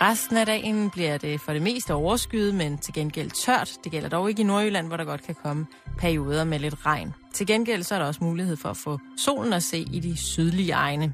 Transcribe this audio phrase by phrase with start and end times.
[0.00, 3.70] Resten af dagen bliver det for det meste overskyet, men til gengæld tørt.
[3.84, 5.66] Det gælder dog ikke i Nordjylland, hvor der godt kan komme
[5.98, 7.14] perioder med lidt regn.
[7.34, 10.16] Til gengæld så er der også mulighed for at få solen at se i de
[10.16, 11.12] sydlige egne.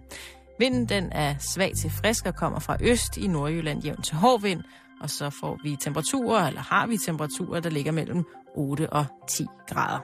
[0.59, 4.43] Vinden den er svag til frisk og kommer fra øst i Nordjylland jævn til hård
[4.43, 4.63] vind,
[5.01, 8.25] og så får vi temperaturer, eller har vi temperaturer, der ligger mellem
[8.57, 10.01] 8 og 10 grader.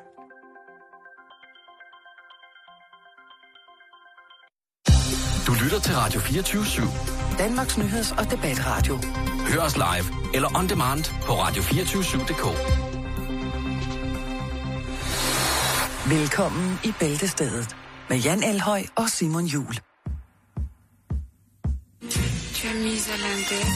[5.46, 7.19] Du lytter til Radio 24 /7.
[7.40, 8.98] Danmarks Nyheds- og Debatradio.
[9.48, 12.44] Hør os live eller on demand på radio247.dk.
[16.10, 17.76] Velkommen i Bæltestedet
[18.08, 19.74] med Jan Elhøj og Simon Jul.
[22.84, 23.68] Mis à l'index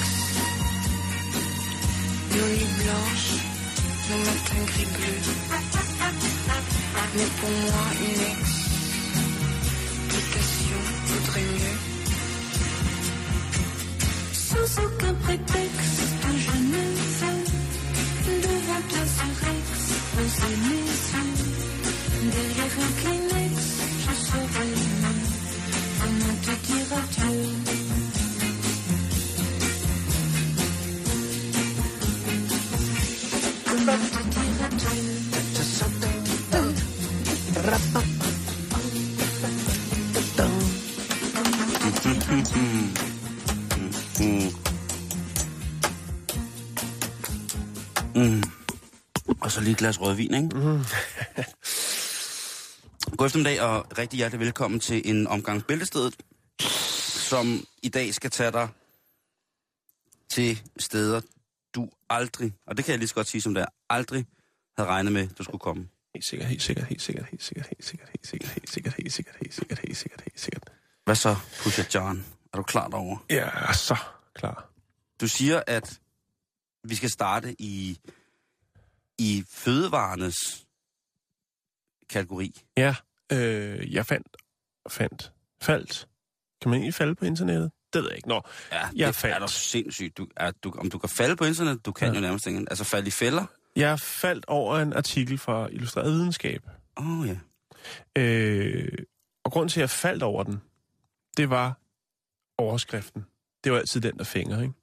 [2.30, 3.42] nos nuits blanches,
[4.10, 5.26] nos matins gris bleus.
[7.16, 8.22] Mais pour moi, une
[10.16, 11.93] explication vaudrait mieux.
[14.54, 16.00] Sans aucun prétexte,
[16.38, 17.42] je ne veux
[18.40, 19.66] devant toi ce Rex,
[20.14, 21.32] poser mes yeux.
[22.30, 23.54] Derrière un Kleenex,
[23.98, 24.68] je serai.
[26.00, 27.28] Comment te?
[33.64, 33.98] Comment
[41.92, 42.83] te adieu?
[49.40, 50.56] Og så lige et glas rødvin, ikke?
[50.56, 50.84] Mm.
[53.16, 56.14] God eftermiddag og rigtig hjertelig velkommen til en omgang Bæltestedet,
[57.30, 58.68] som i dag skal tage dig
[60.30, 61.20] til steder,
[61.74, 64.26] du aldrig, og det kan jeg lige så godt sige som det er, aldrig
[64.78, 65.88] havde regnet med, du skulle komme.
[66.14, 69.12] Helt sikkert, helt sikkert, helt sikkert, helt sikkert, helt sikkert, helt sikkert, helt sikkert, helt
[69.12, 70.70] sikkert, helt sikkert, helt sikkert, helt sikkert.
[71.04, 72.24] Hvad så, Pusha John?
[72.52, 73.18] Er du klar derovre?
[73.30, 73.96] Ja, så
[74.34, 74.70] klar.
[75.20, 76.00] Du siger, at
[76.84, 77.98] vi skal starte i,
[79.18, 80.36] i fødevarenes
[82.08, 82.62] kategori.
[82.76, 82.94] Ja,
[83.32, 84.36] øh, jeg fandt,
[84.88, 85.32] fandt,
[85.62, 86.08] faldt.
[86.60, 87.70] Kan man egentlig falde på internettet?
[87.92, 88.28] Det ved jeg ikke.
[88.28, 88.42] Nå,
[88.72, 89.34] Ja, Jeg det faldt.
[89.34, 90.18] er da sindssygt.
[90.18, 92.14] Du, er, du, om du kan falde på internet, du kan ja.
[92.14, 92.68] jo nærmest ingen.
[92.70, 93.46] Altså falde i fælder.
[93.76, 96.62] jeg faldt over en artikel fra Illustreret Videnskab.
[96.96, 97.38] Åh oh, ja.
[98.22, 98.98] Øh,
[99.44, 100.62] og grund til, at jeg faldt over den,
[101.36, 101.78] det var
[102.58, 103.26] overskriften.
[103.64, 104.74] Det var altid den, der fænger, ikke?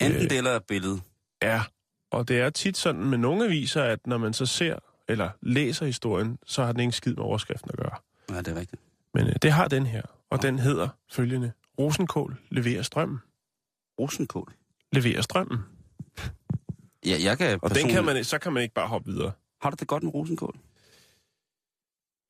[0.00, 0.30] Enten Øh.
[0.30, 1.00] det eller et billede.
[1.42, 1.62] Ja,
[2.10, 4.78] og det er tit sådan med nogle aviser, at når man så ser
[5.08, 7.96] eller læser historien, så har den ingen skid med overskriften at gøre.
[8.30, 8.82] Ja, det er rigtigt.
[9.14, 11.52] Men øh, det har den her, og den hedder følgende.
[11.78, 13.18] Rosenkål leverer strømmen.
[14.00, 14.52] Rosenkål.
[14.92, 15.58] Leverer strømmen.
[17.06, 19.32] Ja, jeg kan Og den kan man, så kan man ikke bare hoppe videre.
[19.60, 20.58] Har du det godt med rosenkål?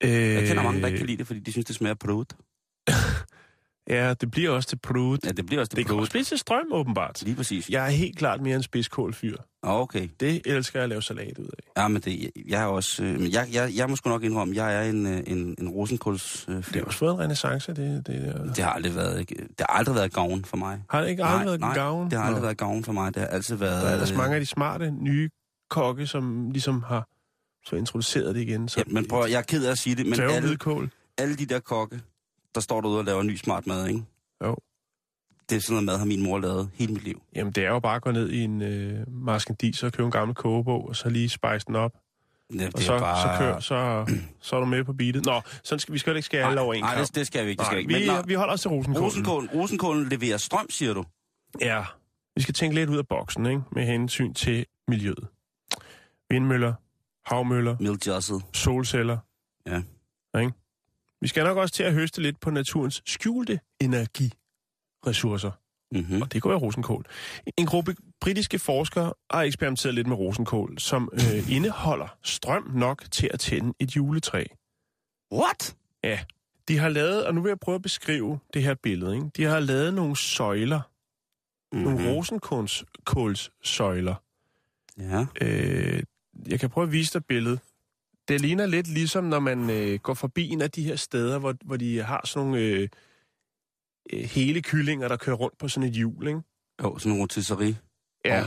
[0.05, 2.37] Øh, Jeg kender mange, der ikke kan lide det, fordi de synes, det smager produkt.
[3.89, 5.27] Ja, det bliver også til produkt.
[5.27, 6.01] Ja, det bliver også det, Det produkt.
[6.01, 7.23] også blive til strøm, åbenbart.
[7.23, 7.71] Lige præcis.
[7.71, 9.37] Jeg er helt klart mere en spidskålfyr.
[9.63, 10.09] Ah, okay.
[10.21, 11.83] Det elsker jeg at lave salat ud af.
[11.83, 13.05] Ja, men det, jeg er også...
[13.05, 15.69] Øh, men jeg, jeg, jeg må sgu nok indrømme, jeg er en, øh, en, en
[15.69, 18.45] rosenkåls øh, Det har også fået en renaissance, det, det der.
[18.53, 20.83] Det har aldrig været, det har aldrig været gavn for mig.
[20.91, 22.11] Har det ikke aldrig været en gavn?
[22.11, 22.47] det har aldrig Nå.
[22.47, 23.15] været gavn for mig.
[23.15, 23.83] Det har altid været...
[23.83, 25.31] Der er ellers øh, mange af de smarte nye
[25.71, 27.09] kokke, som ligesom har
[27.67, 28.69] så introduceret det igen.
[28.69, 30.59] Så Ja, men prøv, jeg er ked af at sige det, men alle,
[31.19, 32.01] alle de der kokke,
[32.55, 34.03] der står derude og laver ny smart mad, ikke?
[34.45, 34.57] Jo.
[35.49, 37.23] Det er sådan noget mad, har min mor lavet hele mit liv.
[37.35, 40.11] Jamen, det er jo bare at gå ned i en øh, marskandis og købe en
[40.11, 41.93] gammel kogebog, og så lige spice den op.
[42.55, 43.23] Ja, det Og er så, bare...
[43.23, 44.07] så, kør, så,
[44.41, 45.27] så er du med på beatet.
[45.27, 47.51] Nå, sådan skal, vi skal ikke skære alle over en Nej, det, det skal vi
[47.51, 47.59] ikke.
[47.61, 48.05] Det skal Nej, vi ikke.
[48.05, 49.05] vi, Men, nå, vi holder os til rosenkålen.
[49.07, 51.05] rosenkålen, rosenkålen leverer strøm, siger du?
[51.61, 51.85] Ja,
[52.37, 53.63] vi skal tænke lidt ud af boksen, ikke?
[53.73, 55.27] Med hensyn til miljøet.
[56.31, 56.75] Vindmøller,
[57.27, 58.43] havmøller, Miljøsset.
[58.53, 59.19] solceller.
[59.67, 59.83] Ja.
[60.41, 60.53] Ikke?
[61.23, 65.51] Vi skal nok også til at høste lidt på naturens skjulte energiressourcer.
[65.93, 66.23] Mm-hmm.
[66.23, 67.05] Og det kunne være rosenkål.
[67.57, 73.31] En gruppe britiske forskere har eksperimenteret lidt med rosenkål, som øh, indeholder strøm nok til
[73.33, 74.45] at tænde et juletræ.
[75.33, 75.77] What?
[76.05, 76.21] Ja,
[76.69, 79.15] de har lavet, og nu vil jeg prøve at beskrive det her billede.
[79.15, 79.31] Ikke?
[79.37, 80.81] De har lavet nogle søjler,
[81.73, 81.91] mm-hmm.
[81.91, 84.15] Nogle rosenkålssøjler.
[84.99, 85.27] Ja.
[85.41, 86.03] Øh,
[86.49, 87.61] jeg kan prøve at vise dig billedet.
[88.29, 91.55] Det ligner lidt ligesom, når man øh, går forbi en af de her steder, hvor,
[91.65, 92.89] hvor de har sådan nogle øh,
[94.13, 96.27] øh, hele kyllinger, der kører rundt på sådan et hjul.
[96.27, 96.41] Ikke?
[96.83, 97.79] Jo, sådan en rotisserie.
[98.25, 98.45] Ja.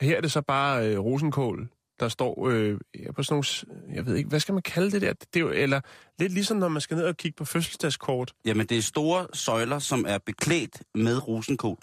[0.00, 1.68] Her er det så bare øh, rosenkål,
[2.00, 2.80] der står øh,
[3.14, 5.12] på sådan nogle, jeg ved ikke, hvad skal man kalde det der?
[5.12, 5.80] Det er jo, eller
[6.18, 8.32] lidt ligesom, når man skal ned og kigge på fødselsdagskort.
[8.44, 11.78] Jamen, det er store søjler, som er beklædt med rosenkål.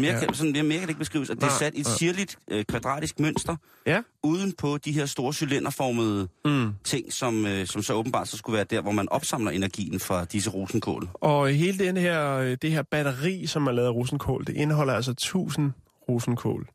[0.00, 0.20] Mere, Ja.
[0.24, 1.30] kan, sådan, mere, mere kan det ikke beskrives.
[1.30, 3.56] At det er sat i et sirligt øh, kvadratisk mønster,
[3.86, 4.02] Ja.
[4.22, 6.72] uden på de her store cylinderformede Mm.
[6.84, 10.24] ting, som, øh, som så åbenbart så skulle være der, hvor man opsamler energien fra
[10.24, 11.08] disse rosenkål.
[11.14, 14.94] Og hele den her, øh, det her batteri, som er lavet af rosenkål, det indeholder
[14.94, 15.72] altså 1000
[16.08, 16.68] rosenkål.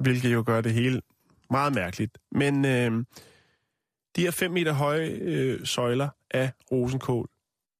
[0.00, 1.00] Hvilket jo gør det hele
[1.50, 2.18] meget mærkeligt.
[2.32, 3.04] Men øh,
[4.16, 7.28] de her 5 meter høje øh, søjler af rosenkål,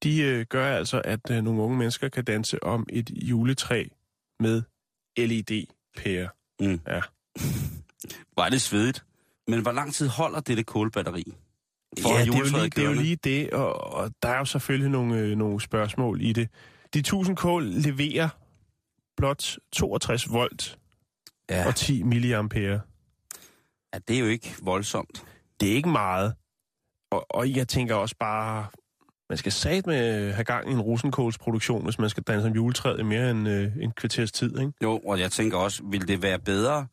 [0.02, 3.84] de øh, gør altså, at øh, nogle unge mennesker kan danse om et juletræ
[4.40, 4.62] med
[5.16, 6.28] LED-pærer.
[6.60, 6.80] Mm.
[6.86, 7.00] Ja.
[8.40, 9.04] Var det svedigt.
[9.48, 11.34] Men hvor lang tid holder dette kålbatteri?
[12.00, 14.38] For ja, det er, jo lige, det er jo lige det, og, og der er
[14.38, 16.48] jo selvfølgelig nogle, øh, nogle spørgsmål i det.
[16.94, 18.28] De 1000 kål leverer
[19.16, 20.78] blot 62 volt
[21.50, 22.80] Ja, og 10 milliampere.
[23.94, 25.24] ja, det er jo ikke voldsomt.
[25.60, 26.34] Det er ikke meget.
[27.10, 28.66] Og, og jeg tænker også bare,
[29.32, 33.00] man skal sat med have gang i en rosenkålsproduktion, hvis man skal danse om juletræet
[33.00, 34.72] i mere end øh, en kvarters tid, ikke?
[34.82, 36.86] Jo, og jeg tænker også, vil det være bedre...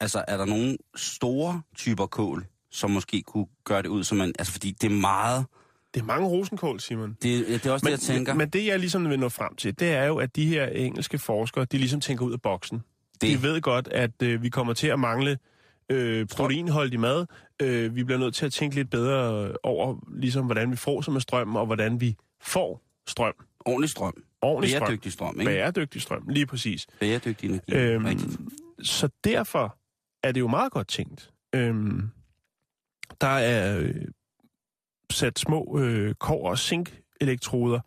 [0.00, 4.32] Altså, er der nogle store typer kål, som måske kunne gøre det ud som en...
[4.38, 5.46] Altså, fordi det er meget...
[5.94, 7.16] Det er mange rosenkål, Simon.
[7.22, 8.32] Det, det er også det, jeg tænker.
[8.32, 10.66] Men, men det, jeg ligesom vil nå frem til, det er jo, at de her
[10.66, 12.82] engelske forskere, de ligesom tænker ud af boksen.
[13.20, 15.38] det, De ved godt, at øh, vi kommer til at mangle
[15.90, 17.26] øh, proteinholdig mad.
[17.60, 21.12] Øh, vi bliver nødt til at tænke lidt bedre over, ligesom, hvordan vi får som
[21.12, 23.34] med strøm, og hvordan vi får strøm.
[23.64, 24.22] ordentlig strøm.
[24.42, 24.86] Ordentlig strøm.
[24.86, 25.50] Bæredygtig strøm, ikke?
[25.50, 26.86] Bæredygtig strøm, lige præcis.
[27.00, 27.74] Bæredygtig energi.
[27.74, 28.38] Øhm, Rigtigt.
[28.82, 29.76] Så derfor
[30.22, 31.30] er det jo meget godt tænkt.
[31.54, 32.10] Øhm,
[33.20, 33.94] der er øh,
[35.10, 37.80] sat små øh, kår- og zink-elektroder,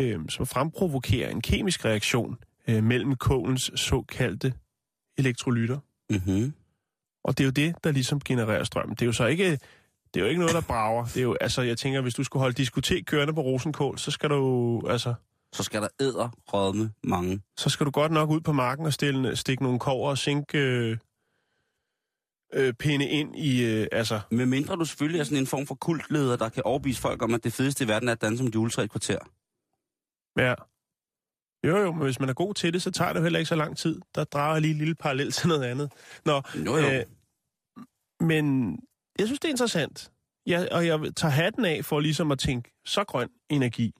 [0.00, 2.36] øh, som fremprovokerer en kemisk reaktion
[2.68, 4.54] øh, mellem kålens såkaldte
[5.18, 5.78] elektrolytter.
[6.10, 6.52] Mm-hmm.
[7.26, 8.90] Og det er jo det, der ligesom genererer strøm.
[8.90, 9.50] Det er jo så ikke,
[10.14, 11.04] det er jo ikke noget, der brager.
[11.04, 14.10] Det er jo, altså, jeg tænker, hvis du skulle holde diskotek kørende på Rosenkål, så
[14.10, 15.14] skal du, altså,
[15.52, 17.40] Så skal der æder rødme mange.
[17.56, 20.54] så skal du godt nok ud på marken og stille, stikke nogle kover og zink
[20.54, 20.98] øh,
[22.54, 25.74] øh, pinde ind i, øh, altså, Med mindre du selvfølgelig er sådan en form for
[25.74, 28.46] kultleder, der kan overbevise folk om, at det fedeste i verden er at danse som
[28.46, 29.18] et juletræ i kvarter.
[30.38, 30.54] ja.
[31.66, 33.48] Jo, jo, men hvis man er god til det, så tager det jo heller ikke
[33.48, 34.00] så lang tid.
[34.14, 35.92] Der drager jeg lige en lille parallel til noget andet.
[36.24, 36.90] Nå, Jo, jo.
[36.90, 37.04] Øh,
[38.20, 38.72] men
[39.18, 40.12] jeg synes, det er interessant.
[40.46, 43.94] Ja, og jeg tager hatten af for ligesom at tænke, så grøn energi.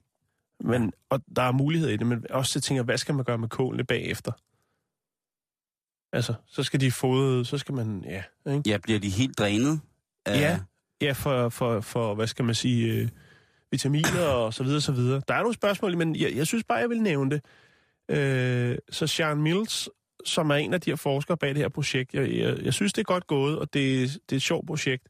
[0.63, 3.25] Men, og der er muligheder i det, men også til at tænke, hvad skal man
[3.25, 4.31] gøre med kålene bagefter?
[6.13, 8.69] Altså, så skal de fodre, så skal man, ja, ikke?
[8.69, 9.79] Ja, bliver de helt drænet?
[10.25, 10.59] af- Ja.
[11.01, 13.09] Ja, for, for, for hvad skal man sige, øh,
[13.71, 15.21] vitaminer og så videre, så videre.
[15.27, 17.41] Der er nogle spørgsmål, men jeg, jeg synes bare, jeg vil nævne det.
[18.17, 19.89] Øh, så Sean Mills,
[20.25, 22.93] som er en af de her forskere bag det her projekt, jeg, jeg, jeg synes,
[22.93, 25.07] det er godt gået, og det, det er et sjovt projekt.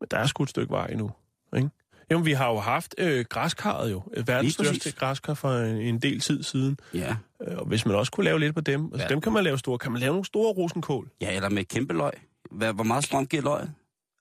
[0.00, 1.10] Men der er sgu et stykke vej endnu.
[1.56, 1.68] Ikke?
[2.10, 4.02] Jamen, vi har jo haft øh, græskarret jo.
[4.26, 6.78] Verdens største græskar for en, en del tid siden.
[6.94, 7.16] Ja.
[7.48, 9.08] Øh, Og hvis man også kunne lave lidt på dem, altså Ja.
[9.08, 9.78] dem kan man lave store.
[9.78, 11.10] Kan man lave nogle store rosenkål?
[11.20, 12.12] ja, eller med kæmpe løg.
[12.50, 13.66] Hvad, hvor meget strøm giver løg?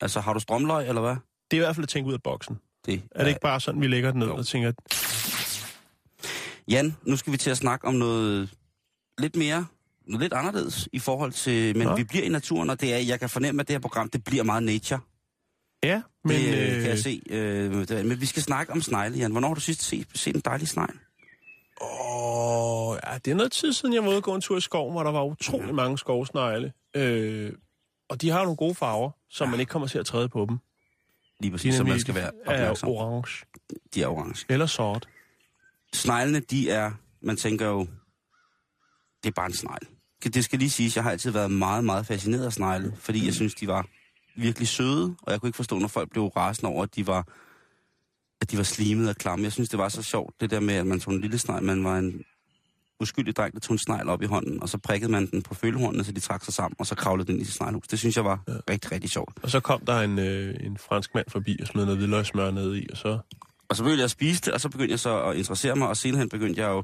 [0.01, 1.15] Altså, har du strømløg, eller hvad?
[1.51, 2.59] Det er i hvert fald at tænke ud af boksen.
[2.87, 4.35] Det Er det ikke bare sådan, vi lægger den ned Jo.
[4.35, 4.71] og tænker,
[6.71, 8.49] Jan, nu skal vi til at snakke om noget
[9.17, 9.65] lidt mere,
[10.07, 11.95] noget lidt anderledes i forhold til, men Nå.
[11.95, 14.23] vi bliver i naturen, og det er, jeg kan fornemme, at det her program, det
[14.23, 14.99] bliver meget nature.
[15.83, 16.35] ja, men...
[16.35, 17.21] det øh, øh, kan jeg se.
[17.29, 19.31] Øh, det- men vi skal snakke om snegle, Jan.
[19.31, 20.99] Hvornår har du sidst set, set en dejlig snegl?
[21.81, 24.61] Åh, ja, det er noget tid siden, jeg var ude og gå en tur i
[24.61, 26.73] skoven, hvor der var utrolig mange skovsnegle.
[26.95, 27.51] Øh,
[28.09, 30.57] og de har nogle gode farver, så man ikke kommer til at træde på dem.
[31.39, 32.89] Lige præcis, som man skal være er opmærksom.
[32.89, 33.45] orange
[33.93, 34.45] De er orange.
[34.49, 35.07] eller sort.
[35.93, 37.87] Sneglene, de er, man tænker jo,
[39.23, 39.87] det er bare en snegl.
[40.23, 43.33] Det skal lige siges, jeg har altid været meget, meget fascineret af snegle, fordi jeg
[43.33, 43.87] synes, de var
[44.35, 47.27] virkelig søde, og jeg kunne ikke forstå, når folk blev rasende over, at de var,
[48.41, 49.43] at de var slimede og klamme.
[49.43, 51.63] Jeg synes, det var så sjovt, det der med, at man tog en lille snegl,
[51.63, 52.23] man var en
[52.99, 55.53] uskyldig dreng, der tog en snegl op i hånden, og så prikkede man den på
[55.53, 57.87] følehornene, så de trak sig sammen, og så kravlede den i sit sneglehus.
[57.87, 58.53] Det synes jeg var ja.
[58.69, 59.37] rigtig, rigtig sjovt.
[59.43, 62.75] Og så kom der en, øh, en fransk mand forbi og smed noget hvidløgssmør ned
[62.75, 63.19] i, og så...
[63.69, 65.87] Og så begyndte jeg at spise det, og så begyndte jeg så at interessere mig,
[65.87, 66.83] og senere begyndte jeg jo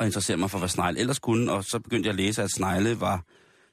[0.00, 2.50] at interessere mig for, hvad snegle ellers kunne, og så begyndte jeg at læse, at
[2.50, 3.24] snegle var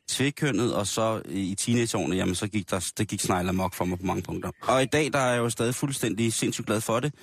[0.10, 4.00] tvækønnet, og så i teenageårene, jamen så gik der, det gik snegle amok for mig
[4.00, 4.51] på mange punkter.
[4.62, 7.13] Og i dag, der er jeg jo stadig fuldstændig sindssygt glad for det,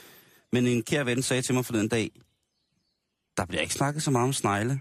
[0.52, 2.10] men en kær ven sagde til mig forleden dag,
[3.36, 4.80] der bliver ikke snakket så meget om snegle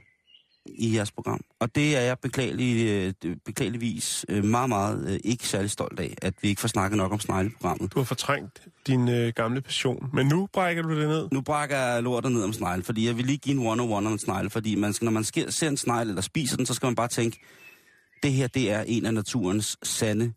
[0.66, 1.42] i jeres program.
[1.60, 2.88] Og det er jeg beklagelig,
[3.26, 6.98] øh, beklageligvis øh, meget, meget øh, ikke særlig stolt af, at vi ikke får snakket
[6.98, 7.94] nok om snegle i programmet.
[7.94, 10.10] Du har fortrængt din øh, gamle passion.
[10.14, 11.28] Men nu brækker du det ned.
[11.32, 14.14] Nu brækker jeg lortet ned om snegle, fordi jeg vil lige give en one-on-one om
[14.14, 16.74] en snegle, fordi man skal, når man sker, ser en snegle eller spiser den, så
[16.74, 17.40] skal man bare tænke,
[18.24, 20.34] det her, det er en af naturens sande,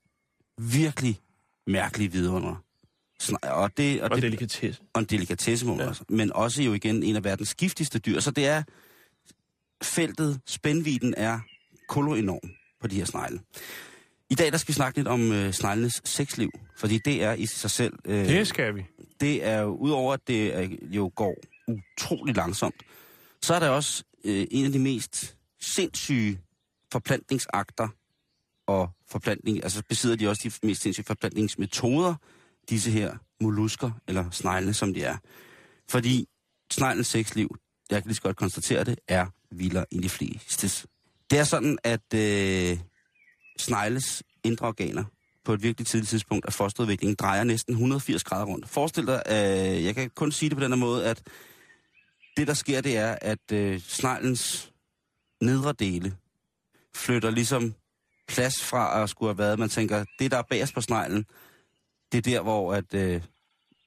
[0.58, 1.20] virkelig
[1.66, 2.65] mærkelige vidunder.
[3.42, 4.82] Og, det, og, Og det, delikatesse.
[4.94, 5.88] og en delikatesse, må Ja.
[5.88, 6.04] også.
[6.08, 8.20] Men også jo igen en af verdens giftigste dyr.
[8.20, 8.62] Så det er
[9.82, 11.40] feltet, spændviden er
[11.88, 13.40] koloenorm på de her snegle.
[14.30, 17.46] I dag der skal vi snakke lidt om øh, sneglenes sexliv, fordi det er i
[17.46, 17.92] sig selv...
[18.04, 18.84] Øh, Det skal vi.
[19.20, 21.34] det er jo, udover at det er, jo går
[21.68, 22.82] utrolig langsomt,
[23.42, 26.40] så er der også øh, en af de mest sindssyge
[26.92, 27.88] forplantningsakter
[28.66, 32.14] og forplantning, altså besidder de også de mest sindssyge forplantningsmetoder,
[32.70, 35.16] disse her mollusker, eller snegle, som de er.
[35.88, 36.28] Fordi
[36.72, 37.56] sneglens sexliv,
[37.90, 40.88] jeg kan lige så godt konstatere det, er vildere end de fleste.
[41.30, 42.78] Det er sådan, at øh,
[43.58, 45.04] snegles indre organer
[45.44, 48.68] på et virkelig tidligt tidspunkt af fosterudviklingen drejer næsten 180 grader rundt.
[48.68, 51.22] Forestil dig, øh, jeg kan kun sige det på den her måde, at
[52.36, 54.72] det der sker, det er, at øh, sneglens
[55.40, 56.16] nedre dele
[56.94, 57.74] flytter ligesom
[58.28, 59.58] plads fra at skulle have været.
[59.58, 61.26] Man tænker, det der er bagerst på sneglen,
[62.16, 63.22] det er der, hvor at, øh,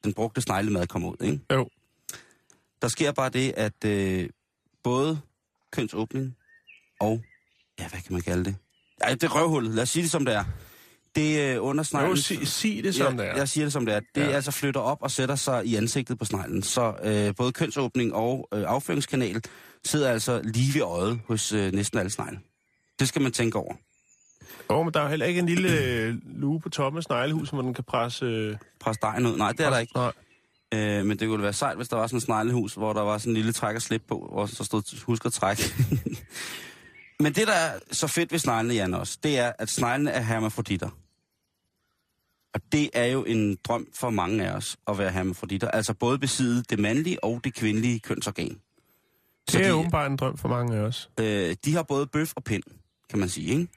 [0.04, 1.16] den brugte sneglemad kommer ud.
[1.22, 1.40] Ikke?
[1.54, 1.70] Jo.
[2.82, 4.30] Der sker bare det, at øh,
[4.84, 5.20] både
[5.72, 6.36] kønsåbning
[7.00, 7.22] og,
[7.80, 8.56] ja, hvad kan man kalde det?
[9.02, 9.76] Ej, det er røvhullet.
[9.76, 10.44] Lad os sige det, som det er.
[11.16, 12.26] Det øh, under Jo, sneglens...
[12.26, 13.36] sig, sig det, som jeg, det er.
[13.38, 14.00] Jeg siger det som det er.
[14.00, 14.26] Det Ja.
[14.26, 14.32] ja.
[14.36, 16.64] altså flytter op og sætter sig i ansigtet på sneglen.
[16.64, 19.44] Så øh, både kønsåbning og øh, afføringskanal
[19.86, 22.40] sidder altså lige ved øjet hos øh, næsten alle snegle.
[23.00, 23.76] Det skal man tænke over.
[24.72, 27.50] Jo, men der er jo heller ikke en lille øh, luge på toppen af sneglehus,
[27.50, 28.26] hvor den kan presse...
[28.26, 29.38] Øh, Pres dejen ud.
[29.38, 29.94] Nej, det er der ikke.
[29.96, 30.12] Nej.
[30.74, 33.18] Øh, men det kunne være sejt, hvis der var sådan et sneglehus, hvor der var
[33.18, 35.64] sådan en lille træk og slip på, hvor så stod husk at trække.
[37.24, 40.22] men det, der er så fedt ved sneglene, Jan, også, det er, at sneglene er
[40.22, 40.90] hermafroditter.
[42.54, 45.68] Og det er jo en drøm for mange af os, at være hermafroditter.
[45.72, 48.60] Altså både besidde det mandlige og det kvindelige kønsorgan.
[49.50, 51.10] Så Det er de, åbenbart en drøm for mange af os.
[51.20, 52.64] øh, de har både bøf og pind,
[53.10, 53.68] kan man sige, ikke?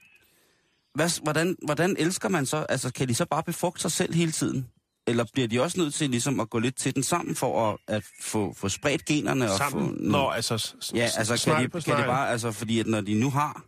[0.94, 2.56] Hvad, hvordan, hvordan elsker man så?
[2.56, 4.68] Altså, kan de så bare befrugte sig selv hele tiden?
[5.06, 7.78] Eller bliver de også nødt til ligesom at gå lidt til den sammen for at,
[7.88, 9.50] at få, få spredt generne?
[9.52, 9.88] Og Sammen?
[9.88, 10.74] Få, Nå, altså...
[10.94, 13.64] ja, altså kan de, kan de bare, altså fordi at når de nu har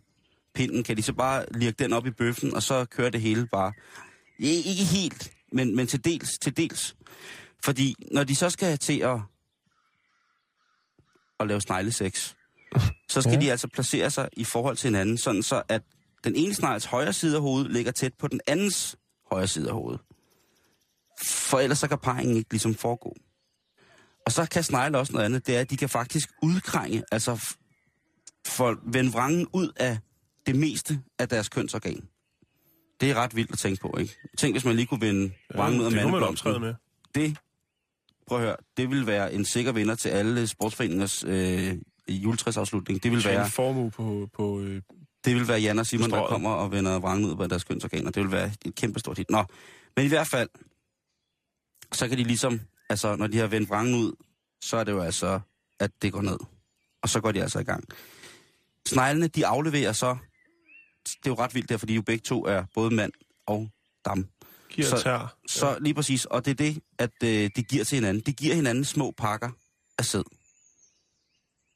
[0.55, 3.47] pinden, kan de så bare lirke den op i bøffen, og så kører det hele
[3.51, 3.73] bare.
[4.39, 6.95] Ja, ikke helt, men, men til dels, til dels.
[7.63, 9.19] Fordi når de så skal til at,
[11.39, 12.35] at lave snegleseks,
[13.09, 13.39] så skal ja.
[13.39, 15.81] de altså placere sig i forhold til hinanden, sådan så at
[16.25, 18.95] den ene snegls højre side af hovedet ligger tæt på den andens
[19.31, 20.01] højre side af hovedet.
[21.23, 23.15] For ellers så kan parringen ikke ligesom foregå.
[24.25, 27.55] Og så kan snegle også noget andet, det er, at de kan faktisk udkrænge, altså
[28.47, 29.97] for vende vrangen ud af
[30.45, 32.07] det meste af deres kønsorgan.
[33.01, 34.15] Det er ret vildt at tænke på, ikke?
[34.37, 36.73] Tænk, hvis man lige kunne vende vrangen ud af mandeblomsten med.
[37.15, 37.37] det,
[38.27, 41.77] prøv at høre, det vil være en sikker vinder til alle sportsforeningers øh,
[42.09, 43.03] juletræsafslutning.
[43.03, 44.29] Det vil være, formue på...
[44.33, 44.81] på øh,
[45.25, 48.11] det vil være Jan og Simon, der kommer og vender vrangen ud på deres kønsorganer.
[48.11, 49.29] Det vil være et kæmpe stort hit.
[49.29, 49.43] Nå,
[49.95, 50.49] men i hvert fald,
[51.93, 54.11] så kan de ligesom, altså når de har vendt vrangen ud,
[54.61, 55.39] så er det jo altså,
[55.79, 56.37] at det går ned.
[57.01, 57.83] Og så går de altså i gang.
[58.87, 60.17] Sneglene, de afleverer så,
[61.05, 63.11] det er jo ret vildt der, fordi de jo begge to er både mand
[63.45, 63.69] og
[64.05, 64.27] dam.
[64.69, 65.35] giver Så- så, tær.
[65.47, 68.23] Så lige præcis, og det er det, at øh, de giver til hinanden.
[68.25, 69.49] De giver hinanden små pakker
[69.97, 70.23] af sæd.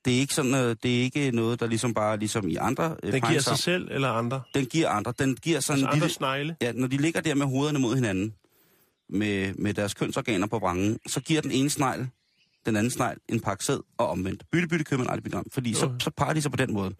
[0.05, 2.95] Det er ikke sådan, øh, det er ikke noget, der ligesom bare ligesom i andre
[3.03, 4.41] øh, Den giver sig selv eller andre.
[4.53, 5.13] Den giver andre.
[5.19, 6.55] Den giver sådan Altså en andre lille, snegle.
[6.61, 8.33] ja, når de ligger der med hovederne mod hinanden,
[9.09, 12.07] med, med deres kønsorganer på vrangen, så giver den ene snegl,
[12.65, 14.43] den anden snegl, en pakke sæd, og omvendt.
[14.51, 15.95] Bytte, bytte, køber man aldrig bytte om, fordi så, Okay.
[15.99, 16.93] så parer de sig på den måde.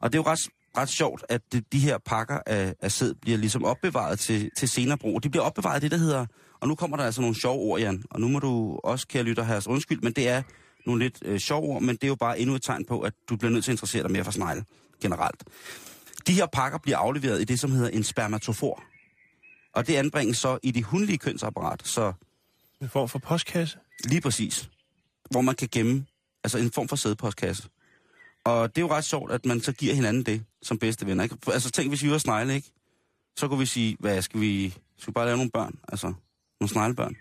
[0.00, 0.38] Og det er jo ret,
[0.76, 4.68] ret sjovt, at det, de her pakker af, af sæd bliver ligesom opbevaret til, til
[4.68, 5.22] senere brug.
[5.22, 6.26] De bliver opbevaret i det, der hedder,
[6.60, 9.22] og nu kommer der altså nogle sjove ord, Jan, og nu må du også, kære
[9.22, 10.42] lytter, have os undskyld, men det er
[10.86, 13.12] nogle lidt øh, sjove ord, men det er jo bare endnu et tegn på, at
[13.28, 14.64] du bliver nødt til at interessere dig mere for snegle
[15.02, 15.44] generelt.
[16.26, 18.82] De her pakker bliver afleveret i det, som hedder en spermatofor.
[19.74, 22.12] Og det anbringes så i det hundelige kønsapparat, så
[22.80, 23.78] En form for postkasse.
[24.04, 24.70] lige præcis,
[25.30, 26.06] hvor man kan gemme,
[26.44, 27.68] altså en form for sædepostkasse.
[28.44, 31.24] Og det er jo ret sjovt, at man så giver hinanden det som bedste venner.
[31.24, 31.36] Ikke?
[31.46, 32.70] Altså tænk, hvis vi var snegle, ikke?
[33.36, 36.06] Så kunne vi sige, hvad skal vi, skal vi bare lave nogle børn, altså
[36.60, 37.16] nogle sneglebørn.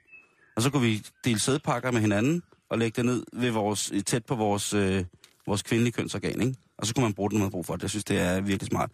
[0.55, 4.25] Og så kunne vi dele sædpakker med hinanden, og lægge det ned ved vores, tæt
[4.25, 5.05] på vores, øh,
[5.47, 6.55] vores kvindelige kønsorgan, ikke?
[6.77, 7.81] Og så kunne man bruge det, når man har brug for det.
[7.81, 8.91] Jeg synes, det er virkelig smart.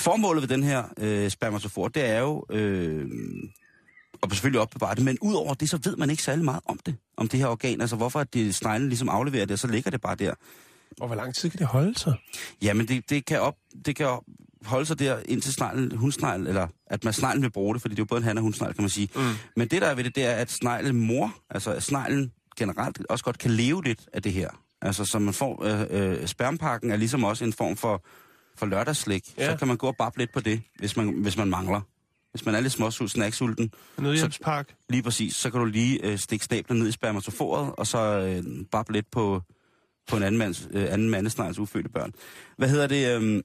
[0.00, 3.08] Formålet ved den her øh, spermatofor, det er jo øh,
[4.22, 6.96] at selvfølgelig opbevare det, men udover det, så ved man ikke særlig meget om det,
[7.16, 7.80] om det her organ.
[7.80, 10.34] Altså hvorfor at det, sneglen ligesom afleverer det, og så ligger det bare der.
[11.00, 12.14] Og hvor lang tid kan det holde sig?
[12.62, 14.22] Jamen, det, det, kan, op, det kan op,
[14.64, 17.98] holde sig der indtil sneglen, hundsnegl, eller at man sneglen vil bruge det, fordi det
[17.98, 19.08] er jo både en han og hundsnegl, kan man sige.
[19.16, 19.22] Mm.
[19.56, 23.24] Men det der er ved det, det er, at sneglen mor, altså sneglen generelt også
[23.24, 24.48] godt kan leve lidt af det her.
[24.82, 28.04] Altså, så man får, øh, øh, spermpakken er ligesom også en form for,
[28.56, 29.34] for lørdagsslik.
[29.38, 29.50] Ja.
[29.50, 31.80] Så kan man gå og bable lidt på det, hvis man, hvis man mangler.
[32.30, 34.74] hvis man er lidt småsulten, snacksulten, Nødhjælpspark.
[34.88, 38.64] lige præcis, så kan du lige øh, stikke stablen ned i spermatoforet, og så øh,
[38.72, 39.42] bable lidt på,
[40.08, 42.12] på en anden, mands, øh, anden mandesnegls ufødte børn.
[42.56, 43.16] Hvad hedder det?
[43.16, 43.42] Øh,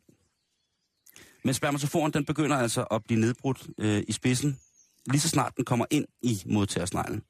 [1.44, 4.60] men spermatoforen, den begynder altså at blive nedbrudt øh, i spidsen,
[5.06, 7.22] lige så snart den kommer ind i modtagersneglen.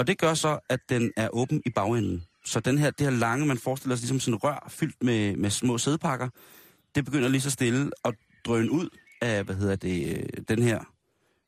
[0.00, 2.24] Og det gør så, at den er åben i bagenden.
[2.44, 5.36] Så den her, det her lange, man forestiller sig ligesom sådan en rør fyldt med,
[5.36, 6.28] med små sædpakker,
[6.94, 8.14] det begynder lige så stille at
[8.44, 8.88] drøne ud
[9.20, 10.84] af, hvad hedder det, øh, den her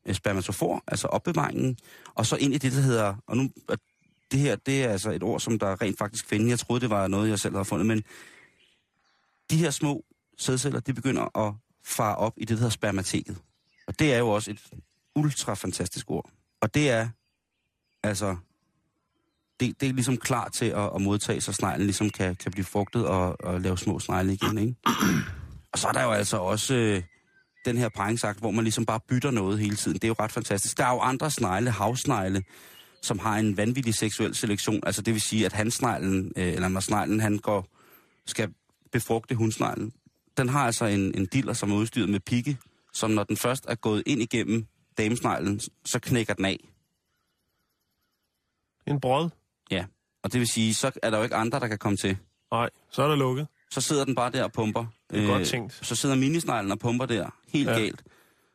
[0.06, 1.76] øh, spermatofor, altså opbevaringen,
[2.14, 3.50] og så ind i det, der hedder, og nu,
[4.32, 6.50] det her, det er altså et ord, som der rent faktisk findes.
[6.50, 8.02] Jeg troede, det var noget, jeg selv havde fundet, men
[9.50, 10.04] de her små
[10.38, 11.54] sædceller, de begynder at
[11.84, 13.36] fare op i det, der hedder spermateket.
[13.86, 14.60] Og det er jo også et
[15.16, 16.30] ultra fantastisk ord.
[16.60, 17.08] Og det er,
[18.02, 18.36] altså,
[19.60, 22.64] det, det er ligesom klar til at, at modtage, så sneglen ligesom kan, kan blive
[22.64, 24.74] frugtet og, og lave små snegle igen, ikke?
[25.72, 27.02] Og så er der jo altså også øh,
[27.64, 29.94] den her paringsakt, hvor man ligesom bare bytter noget hele tiden.
[29.94, 30.78] Det er jo ret fantastisk.
[30.78, 32.42] Der er jo andre snegle, havsnegle,
[33.02, 34.80] som har en vanvittig seksuel selektion.
[34.86, 37.66] Altså det vil sige, at hansneglen, øh, eller når sneglen, han går,
[38.26, 38.54] skal
[38.92, 39.92] befrugte hundsneglen.
[40.36, 42.58] Den har altså en, en diller, som er udstyret med pigge,
[42.92, 44.66] som når den først er gået ind igennem
[44.98, 46.68] damesneglen, så knækker den af.
[48.86, 49.30] En brød.
[49.70, 49.84] Ja.
[50.22, 52.16] Og det vil sige, så er der jo ikke andre, der kan komme til.
[52.52, 53.46] Nej, så er der lukket.
[53.70, 54.86] Så sidder den bare der og pumper.
[55.12, 55.86] Øh, Det er godt tænkt.
[55.86, 57.74] Så sidder minisneglen og pumper der, helt ja.
[57.78, 58.02] galt.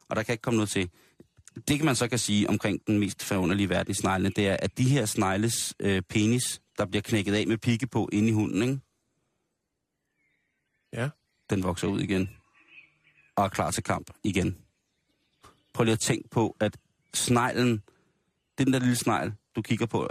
[0.09, 0.89] Og der kan ikke komme noget til.
[1.67, 4.57] Det kan man så kan sige omkring den mest forunderlige verden i sneglene, det er,
[4.59, 8.31] at de her snegles øh, penis, der bliver knækket af med pigge på inde i
[8.31, 8.79] hunden, ikke?
[10.93, 11.09] Ja.
[11.49, 12.29] den vokser ud igen.
[13.35, 14.57] Og er klar til kamp igen.
[15.73, 16.77] Prøv lige at tænke på, at
[17.13, 17.83] sneglen,
[18.57, 20.09] den der lille snegl, du kigger på,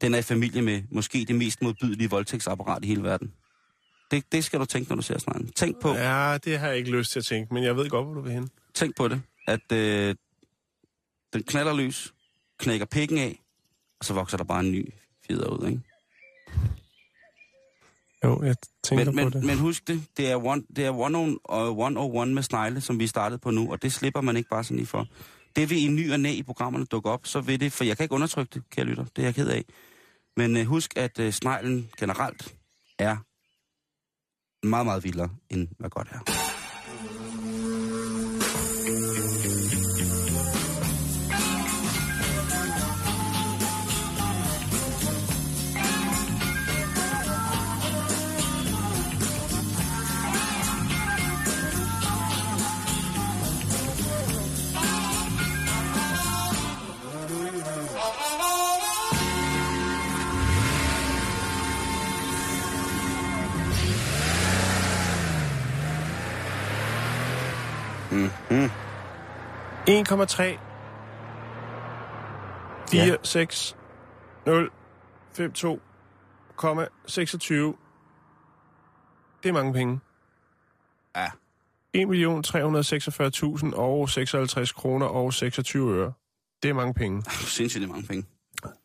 [0.00, 3.32] den er i familie med måske det mest modbydelige voldtægtsapparat i hele verden.
[4.10, 5.52] Det, det skal du tænke, når du ser sneglen.
[5.52, 6.38] Tænk på, ja.
[6.44, 8.32] Det har jeg ikke lyst til at tænke, men jeg ved godt, hvor du vil
[8.32, 8.50] hen.
[8.74, 10.14] tænk på det, at øh,
[11.32, 12.14] den knaller løs,
[12.58, 13.42] knækker pikken af,
[14.00, 14.92] og så vokser der bare en ny
[15.26, 15.80] fjeder ud, ikke?
[18.24, 19.34] Jo, jeg tænker Men, på det.
[19.34, 22.34] men, men husk det, det er, one, det er one, on, uh, one on one
[22.34, 24.86] med snegle, som vi startede på nu, og det slipper man ikke bare sådan lige
[24.86, 25.06] for.
[25.56, 27.96] Det vil i ny og næ i programmerne dukke op, så vil det, for jeg
[27.96, 29.64] kan ikke undertrykke det, kære lytter, det er jeg ked af.
[30.36, 32.56] Men øh, husk, at øh, sneglen generelt
[32.98, 33.16] er
[34.66, 36.41] meget, meget vildere, end hvad godt er.
[69.92, 70.58] 1,3
[72.90, 73.76] 4, 6,
[74.46, 74.70] 0,
[75.32, 75.80] 5, 2,
[77.06, 77.74] 26.
[79.42, 80.00] Det er mange penge.
[81.16, 81.26] Ja.
[81.96, 86.12] 1.346.000 og 56 kroner og 26 øre.
[86.62, 87.22] Det er mange penge.
[87.30, 88.24] Sindssygt mange penge.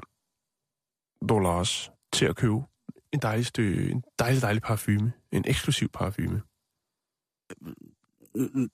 [1.30, 2.56] dollars til at købe
[3.14, 5.14] en dejlig, stø, en dejlig, dejlig parfume.
[5.32, 6.42] En eksklusiv parfume.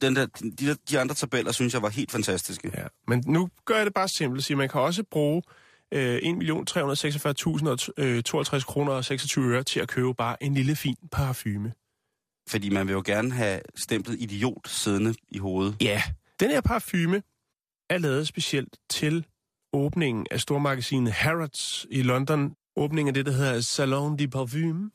[0.01, 2.71] Den der, de, der, de andre tabeller, synes jeg var helt fantastiske.
[2.77, 2.87] Ja.
[3.07, 4.43] Men nu gør jeg det bare simpelt.
[4.43, 5.41] Sige, man kan også bruge
[5.91, 11.73] øh, 1.346.052 kroner og 26 øre til at købe bare en lille fin parfume.
[12.49, 15.75] Fordi man vil jo gerne have stemplet idiot siddende i hovedet.
[15.81, 16.03] Ja,
[16.39, 17.21] den her parfume
[17.89, 19.25] er lavet specielt til
[19.73, 22.55] åbningen af stormagasinet Harrods i London.
[22.75, 24.91] Åbningen af det, der hedder Salon de Parfume,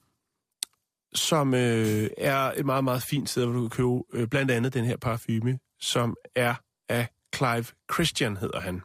[1.15, 4.75] som øh, er et meget, meget fint sted, hvor du kan købe øh, blandt andet
[4.75, 6.55] den her parfume, som er
[6.89, 8.83] af Clive Christian, hedder han.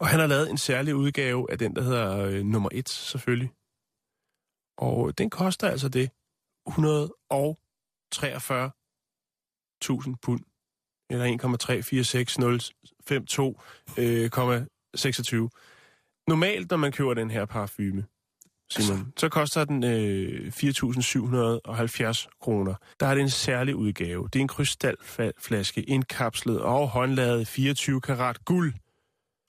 [0.00, 3.50] Og han har lavet en særlig udgave af den, der hedder øh, nummer 1, selvfølgelig.
[4.78, 6.10] Og den koster altså det
[6.68, 6.74] 143.000
[10.22, 10.40] pund
[11.10, 11.26] eller
[14.00, 15.34] 1,346052,26.
[15.34, 15.48] Øh,
[16.28, 18.04] Normalt, når man køber den her parfume,
[18.70, 19.10] Simon, altså.
[19.16, 20.52] så koster den øh, 4.770
[22.40, 22.74] kroner.
[23.00, 24.28] Der er det en særlig udgave.
[24.32, 28.74] Det er en krystalflaske, indkapslet og håndlavet 24 karat guld.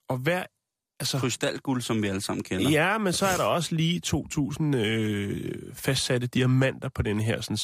[0.10, 0.46] Og hver
[1.00, 2.70] Altså, Krystalguld, som vi alle sammen kender.
[2.70, 7.58] Ja, men så er der også lige 2.000 øh, fastsatte diamanter på den her sådan,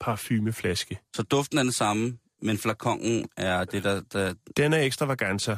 [0.00, 0.98] parfumeflaske.
[1.16, 4.00] Så duften er den samme, men flakongen er det, der...
[4.00, 4.34] der...
[4.56, 5.56] Den er ekstravaganza.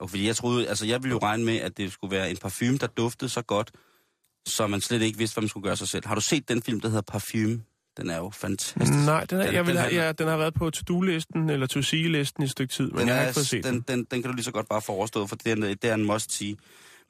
[0.00, 2.36] Og fordi jeg troede, altså jeg ville jo regne med, at det skulle være en
[2.36, 3.70] parfume, der duftede så godt,
[4.46, 6.06] så man slet ikke vidste, hvad man skulle gøre sig selv.
[6.06, 7.62] Har du set den film, der hedder Parfume?
[7.98, 8.92] Den er jo fantastisk.
[9.06, 11.66] Nej, den, er, den, jeg vil, den, have, ja, den har været på to-do-listen, eller
[11.66, 13.74] to-see-listen i et stykke tid, men jeg har ikke fået set den.
[13.74, 14.06] Den, den.
[14.10, 16.04] Den kan du lige så godt bare få overstået, for det er, det er en
[16.04, 16.56] must-see.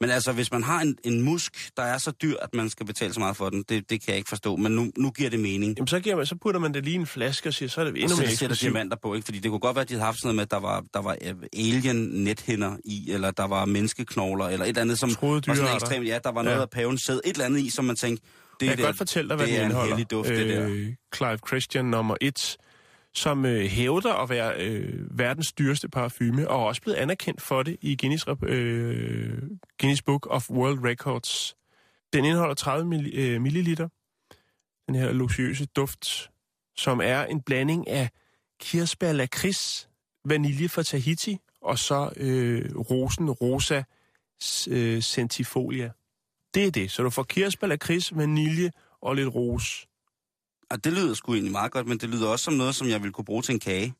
[0.01, 2.85] Men altså, hvis man har en, en musk, der er så dyr, at man skal
[2.85, 4.55] betale så meget for den, det, det kan jeg ikke forstå.
[4.55, 5.77] Men nu, nu giver det mening.
[5.77, 7.81] Jamen, så, giver man, så putter man det lige i en flaske og siger, så
[7.81, 8.39] er det endnu mere eksklusivt.
[8.39, 9.25] sætter diamanter på, ikke?
[9.25, 10.83] Fordi det kunne godt være, at de havde haft sådan noget med, at der var,
[10.93, 15.47] der var øh, alien-nethinder i, eller der var menneskeknogler, eller et eller andet, som Troede
[15.47, 16.07] var sådan ekstremt.
[16.07, 16.61] Ja, der var noget ja.
[16.61, 18.25] af paven sæd, et eller andet i, som man tænkte,
[18.59, 19.95] det, jeg kan godt fortælle dig, hvad det den indeholder.
[19.95, 20.69] Det er duft, det der.
[20.69, 22.57] Øh, Clive Christian nummer 1
[23.13, 27.63] som øh, hævder at være øh, verdens dyreste parfume, og er også blevet anerkendt for
[27.63, 29.37] det i Guinness, øh,
[29.79, 31.55] Guinness Book of World Records.
[32.13, 33.87] Den indeholder 30 mil, øh, milliliter,
[34.87, 36.29] den her luxuøse duft,
[36.77, 38.09] som er en blanding af
[38.59, 39.89] kirsebær lakrids,
[40.25, 43.83] vanilje fra Tahiti, og så øh, rosen rosa
[44.69, 45.91] øh, centifolia.
[46.53, 46.91] Det er det.
[46.91, 49.87] Så du får kirsebær lakrids, vanilje og lidt ros.
[50.71, 53.01] Og det lyder sgu egentlig meget godt, men det lyder også som noget, som jeg
[53.01, 53.93] ville kunne bruge til en kage.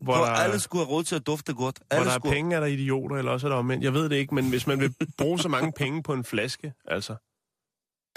[0.00, 1.80] Hvor der, alle skulle have råd til at dufte godt.
[1.90, 2.36] Alle hvor der skulle...
[2.36, 3.84] er penge, er der idioter, eller også er der omvendt.
[3.84, 6.72] Jeg ved det ikke, men hvis man vil bruge så mange penge på en flaske,
[6.84, 7.16] altså...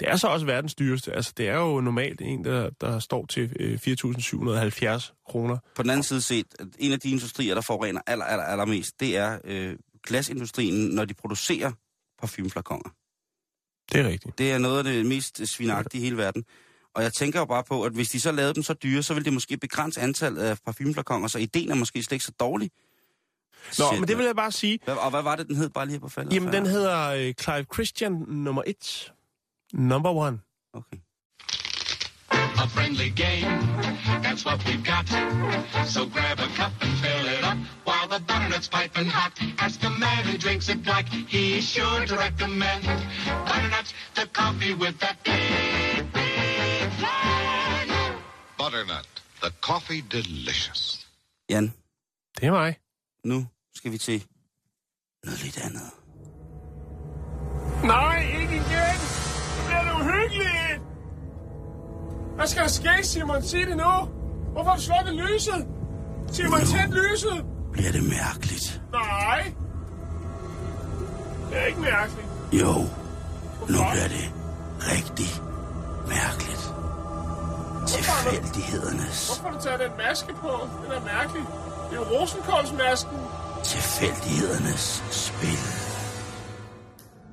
[0.00, 1.12] Det er så også verdens dyreste.
[1.12, 5.58] Altså, det er jo normalt en, der, der står til 4.770 øh, kroner.
[5.76, 6.46] På den anden side set,
[6.78, 11.14] en af de industrier, der forurener aller, aller, allermest, det er øh, glasindustrien, når de
[11.14, 11.72] producerer
[12.20, 12.90] parfumeflakoner.
[13.92, 14.38] Det er rigtigt.
[14.38, 16.44] Det er noget af det mest svinagtige i hele verden.
[16.94, 19.14] Og jeg tænker jo bare på, at hvis de så lavede dem så dyre, så
[19.14, 22.70] ville det måske begrænse antallet af parfumeflakoner, så ideen er måske slet ikke så dårlig.
[23.78, 24.78] Nå, Shit, men det vil jeg bare sige.
[24.84, 26.32] Hvad, og hvad var det, den hed bare lige på faldet?
[26.32, 29.12] Jamen, den hedder uh, Clive Christian nummer 1.
[29.72, 30.38] Number one.
[30.72, 30.96] Okay.
[32.64, 33.58] A friendly game,
[34.24, 35.06] that's what we've got.
[35.86, 39.32] So grab a cup and fill it up while the butternut's piping hot.
[39.58, 42.84] Ask the man who drinks it black, he's sure to recommend
[43.46, 47.88] butternuts, the coffee with that big, big flag.
[48.58, 49.06] Butternut,
[49.40, 51.06] the coffee delicious.
[51.48, 51.72] Jan.
[52.40, 52.76] Det er mig.
[53.24, 54.24] Nu skal vi til
[55.24, 55.90] noget lidt andet.
[57.84, 58.98] Nej, ikke igen!
[59.66, 60.80] Det er det uhyggeligt!
[62.36, 63.42] Hvad skal der ske, Simon?
[63.42, 63.92] Sig det nu!
[64.52, 65.68] Hvorfor har du slukket lyset?
[66.32, 67.53] Simon, tænd lyset!
[67.74, 68.82] Bliver det mærkeligt?
[68.92, 69.52] Nej!
[71.50, 72.28] Det er ikke mærkeligt.
[72.52, 72.72] Jo,
[73.60, 74.26] nu bliver det
[74.92, 75.30] rigtig
[76.14, 76.64] mærkeligt.
[77.94, 79.26] Tilfældighedernes.
[79.26, 80.52] Hvorfor har du taget den maske på?
[80.84, 81.44] Den er mærkelig.
[81.90, 83.18] Det er jo rosenkålsmasken.
[83.64, 85.58] Tilfældighedernes spil.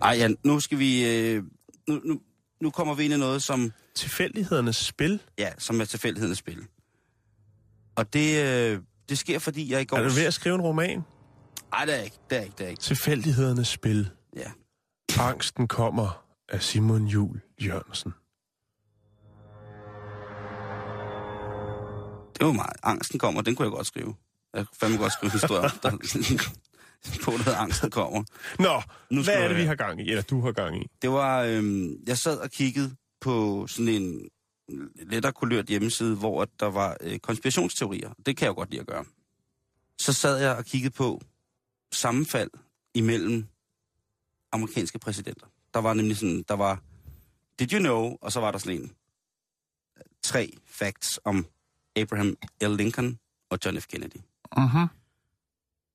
[0.01, 1.10] Ej, Jan, nu skal vi...
[1.10, 1.43] Øh,
[1.88, 2.19] nu, nu,
[2.62, 3.71] nu kommer vi ind i noget, som...
[3.95, 5.21] Tilfældighedernes spil?
[5.39, 6.60] Ja, som er tilfældighedernes spil.
[7.95, 8.80] Og det, øh,
[9.12, 9.97] det sker, fordi jeg i går...
[9.97, 11.02] Er du ved at skrive en roman?
[11.71, 12.17] Nej, det er ikke.
[12.30, 12.82] Det er ikke, det er ikke.
[12.82, 14.10] Tilfældighedernes spil.
[14.36, 14.52] Ja.
[15.19, 18.13] Angsten kommer af Simon Jul Jørgensen.
[22.39, 22.78] Det var meget.
[22.84, 24.15] Angsten kommer, den kunne jeg godt skrive.
[24.54, 25.91] Jeg kunne fandme godt skrive historier, der,
[27.24, 28.24] på noget angsten kommer.
[28.60, 30.88] Nå, nu hvad er det, vi har gang i, eller du har gang i?
[31.02, 34.30] Det var, øhm, jeg sad og kiggede på sådan en
[34.95, 38.13] lettere kulørt hjemmeside, hvor der var øh, konspirationsteorier.
[38.25, 39.05] Det kan jeg jo godt lide at gøre.
[39.99, 41.21] så sad jeg og kiggede på
[41.91, 42.49] sammenfald
[42.93, 43.45] imellem
[44.51, 45.47] amerikanske præsidenter.
[45.73, 46.81] Der var nemlig sådan, der var
[47.60, 48.17] Did you know?
[48.21, 48.91] Og så var der sådan en
[50.23, 51.45] tre facts om
[51.95, 52.75] Abraham L.
[52.75, 53.88] Lincoln og John F.
[53.88, 54.21] Kennedy.
[54.57, 54.88] Uh-huh.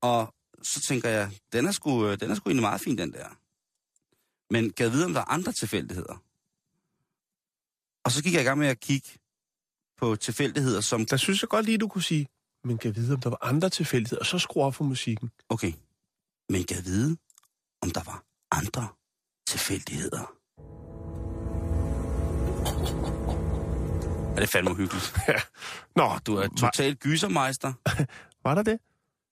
[0.01, 3.39] Og så tænker jeg, den er sgu, den er sgu egentlig meget fin, den der.
[4.51, 6.23] Men kan jeg vide, om der er andre tilfældigheder?
[8.07, 9.09] Og så gik jeg i gang med at kigge
[9.99, 11.07] på tilfældigheder, som...
[11.07, 12.27] Der synes jeg godt lige, du kunne sige,
[12.65, 15.31] men kan vide, om der var andre tilfældigheder, og så skru op for musikken.
[15.49, 15.73] Okay,
[16.49, 17.17] men kan vide,
[17.83, 18.89] om der var andre
[19.47, 20.33] tilfældigheder?
[24.37, 25.17] Er det fandme uhyggeligt?
[25.97, 27.73] Nå, Du er totalt gysermeister.
[28.49, 28.81] var der det?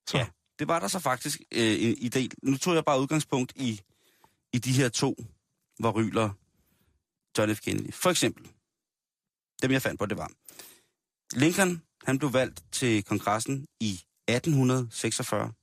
[0.09, 0.17] Så.
[0.17, 0.27] Ja,
[0.59, 2.27] det var der så faktisk øh, en idé.
[2.43, 3.81] Nu tog jeg bare udgangspunkt i,
[4.53, 5.15] i de her to,
[5.79, 6.29] hvor ryler
[7.37, 7.61] John F.
[7.61, 7.93] Kennedy.
[7.93, 8.51] For eksempel,
[9.61, 10.31] dem jeg fandt på, det var,
[11.33, 13.91] Lincoln, han blev valgt til kongressen i
[14.27, 15.53] 1846.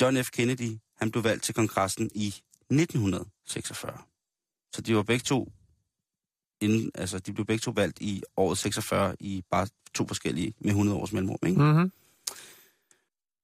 [0.00, 0.30] John F.
[0.30, 2.26] Kennedy, han blev valgt til kongressen i
[2.70, 3.98] 1946.
[4.74, 5.52] Så de var begge to
[6.60, 10.70] inden, altså de blev begge to valgt i året 46 i bare to forskellige med
[10.70, 11.62] 100 års mellemrum, ikke?
[11.62, 11.92] Mm-hmm.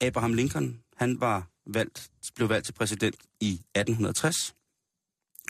[0.00, 4.54] Abraham Lincoln, han var valgt, blev valgt til præsident i 1860.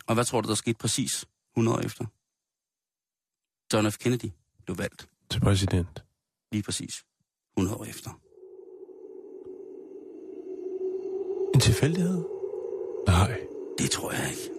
[0.06, 1.24] Og hvad tror du, der skete præcis
[1.56, 2.06] 100 år efter?
[3.72, 3.98] John F.
[3.98, 4.30] Kennedy
[4.64, 6.04] blev valgt Til præsident.
[6.52, 7.04] lige præcis
[7.56, 8.10] 100 år efter.
[11.54, 12.24] En tilfældighed?
[13.06, 13.40] Nej.
[13.78, 14.50] Det tror jeg ikke.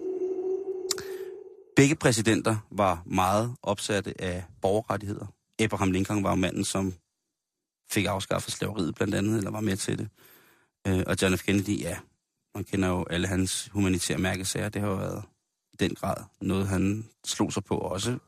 [1.76, 5.26] Begge præsidenter var meget opsatte af borgerrettigheder.
[5.58, 6.94] Abraham Lincoln var jo manden, som
[7.90, 10.08] fik afskaffet slaveriet blandt andet, eller var med til det.
[10.86, 11.42] Øh, og John F.
[11.42, 11.98] Kennedy, ja,
[12.54, 14.68] man kender jo alle hans humanitære mærkesager.
[14.68, 15.22] Det har jo været
[15.72, 18.18] i den grad noget, han slog sig på og også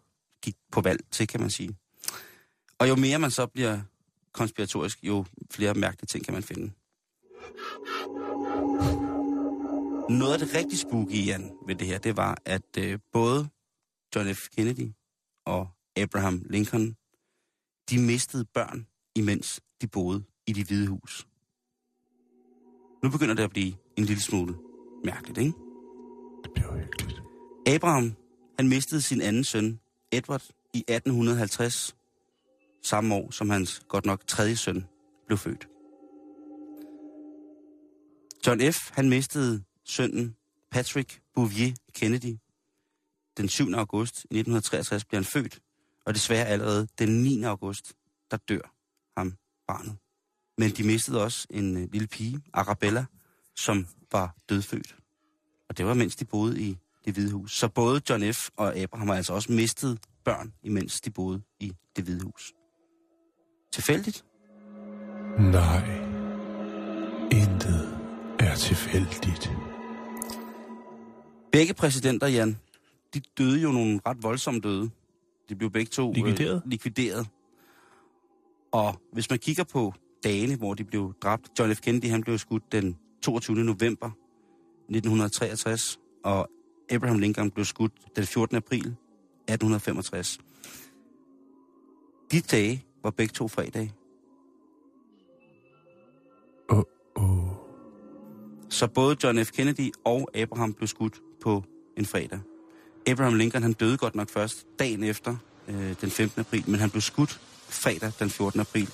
[0.43, 1.77] gik på valg til, kan man sige.
[2.79, 3.81] Og jo mere man så bliver
[4.33, 6.73] konspiratorisk, jo flere mærkelige ting kan man finde.
[10.19, 13.49] Noget af det rigtig spooky, Jan, ved det her, det var, at øh, både
[14.17, 14.49] John F.
[14.57, 14.93] Kennedy
[15.47, 16.97] og Abraham Lincoln,
[17.91, 21.27] de mistede børn, imens de boede i de hvide hus.
[23.03, 24.55] Nu begynder det at blive en lille smule
[25.05, 25.53] mærkeligt, ikke?
[26.45, 27.21] Det bliver hyggeligt.
[27.67, 28.15] Abraham,
[28.59, 29.81] han mistede sin anden søn,
[30.13, 30.43] Edward,
[30.75, 31.97] i 1850,
[32.83, 34.87] samme år som hans godt nok tredje søn
[35.27, 35.69] blev født.
[38.47, 40.37] John F., han mistede sønnen
[40.71, 42.37] Patrick Bouvier Kennedy.
[43.37, 43.73] Den 7.
[43.75, 45.61] august 1963 blev han født,
[46.07, 47.43] og desværre allerede den 9.
[47.43, 47.93] august,
[48.31, 48.75] der dør
[49.17, 49.97] ham barnet.
[50.59, 53.07] Men de mistede også en øh, lille pige, Arabella,
[53.57, 54.97] som var dødfødt.
[55.69, 57.59] Og det var, mens de boede i det hvide hus.
[57.59, 58.49] Så både John F.
[58.57, 62.53] og Abraham har altså også mistet børn, imens de boede i det hvide hus.
[63.73, 64.25] Tilfældigt?
[65.39, 65.89] Nej.
[67.33, 67.99] Intet
[68.39, 69.53] er tilfældigt.
[71.53, 72.59] Begge præsidenter, Jan,
[73.15, 74.91] de døde jo nogle ret voldsomme døde.
[75.49, 76.63] De blev begge to Likvideret?
[76.65, 77.29] Øh, likvideret.
[78.73, 81.49] Og hvis man kigger på dagene, hvor de blev dræbt.
[81.59, 81.81] John F.
[81.81, 83.57] Kennedy, han blev skudt den 22.
[83.57, 84.11] november
[84.89, 86.49] 1963, og
[86.91, 88.57] Abraham Lincoln blev skudt den 14.
[88.57, 90.39] april 1865.
[92.33, 93.93] De dage var begge to fredage.
[96.71, 96.83] Åh,
[97.17, 97.49] åh.
[98.69, 99.51] Så både John F.
[99.51, 101.65] Kennedy og Abraham blev skudt på
[101.97, 102.41] en fredag.
[103.07, 105.37] Abraham Lincoln han døde godt nok først dagen efter,
[105.69, 106.41] øh, den 15.
[106.41, 108.61] april, men han blev skudt fredag den 14.
[108.61, 108.91] april.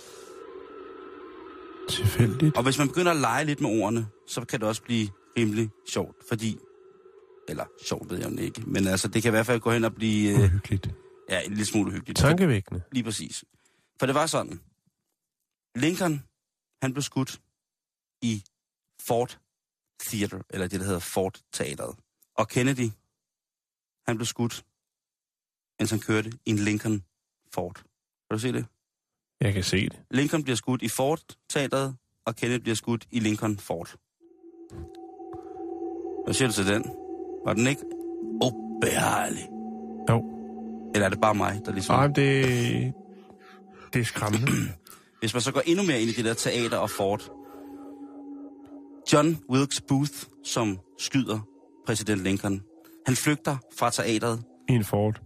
[1.89, 2.57] Tilfældigt.
[2.57, 5.71] Og hvis man begynder at lege lidt med ordene, så kan det også blive rimelig
[5.89, 6.59] sjovt, fordi...
[7.49, 9.85] Eller sjovt ved jeg jo ikke, men altså det kan i hvert fald gå hen
[9.85, 10.91] og blive øh, Uhyggeligt.
[11.31, 12.19] ja, en lille smule hyggeligt.
[12.19, 12.83] Tankevækkende.
[12.93, 13.45] Lige præcis.
[13.99, 14.61] For det var sådan.
[15.77, 16.23] Lincoln,
[16.83, 17.41] han blev skudt
[18.23, 18.45] i
[19.07, 19.39] Ford
[20.09, 21.97] Theater, eller det, der hedder Ford Teateret.
[22.35, 22.91] Og Kennedy,
[24.07, 24.65] han blev skudt,
[25.79, 27.05] mens han kørte i en Lincoln
[27.55, 27.75] Ford.
[27.75, 27.85] Kan
[28.31, 28.67] du se det?
[29.41, 30.03] Jeg kan se det.
[30.11, 33.97] Lincoln bliver skudt i Ford Teateret, og Kennedy bliver skudt i Lincoln Ford.
[36.25, 36.85] Hvad siger du til den?
[37.47, 37.83] Var den ikke
[38.43, 39.49] ubehagelig?
[40.11, 40.25] Jo.
[40.95, 41.97] Eller er det bare mig, der ligesom...
[41.97, 42.93] Ej, det...
[43.93, 44.47] Det er skræmmende.
[45.21, 47.31] Hvis man så går endnu mere ind i det der teater og Ford.
[49.13, 50.13] John Wilkes Booth,
[50.45, 51.41] som skyder
[51.87, 52.63] præsident Lincoln.
[53.07, 54.43] Han flygter fra teateret.
[54.69, 55.21] I en Ford.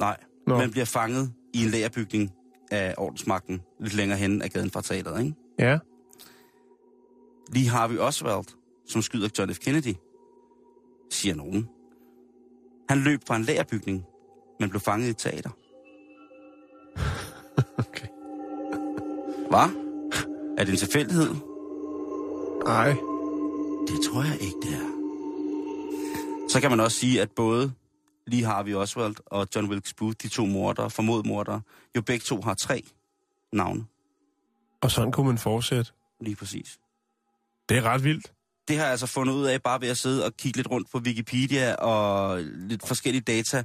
[0.00, 0.58] Nej, Nå.
[0.58, 2.30] men bliver fanget i en lagerbygning
[2.70, 5.34] af ordensmagten lidt længere hen af gaden fra teateret, ikke?
[5.58, 5.78] Ja.
[7.52, 8.44] Lige Harvey Oswald,
[8.86, 9.58] som skyder John F.
[9.58, 9.94] Kennedy,
[11.22, 11.68] siger nogen.
[12.88, 14.04] Han løb fra en lagerbygning,
[14.60, 15.50] men blev fanget i et teater.
[17.78, 18.06] Okay.
[19.48, 19.68] Hvad?
[20.58, 21.34] Er det en tilfældighed?
[22.64, 22.88] Nej.
[23.88, 24.88] Det tror jeg ikke, det er.
[26.48, 27.72] Så kan man også sige, at både
[28.26, 31.60] Lee Harvey Oswald og John Wilkes Booth, de to mordere, formodet mordere,
[31.96, 32.84] jo begge to har tre
[33.52, 33.84] navne.
[34.80, 35.92] Og sådan kunne man fortsætte.
[36.20, 36.78] Lige præcis.
[37.68, 38.32] Det er ret vildt.
[38.68, 40.90] Det har jeg altså fundet ud af bare ved at sidde og kigge lidt rundt
[40.90, 43.64] på Wikipedia og lidt forskellige data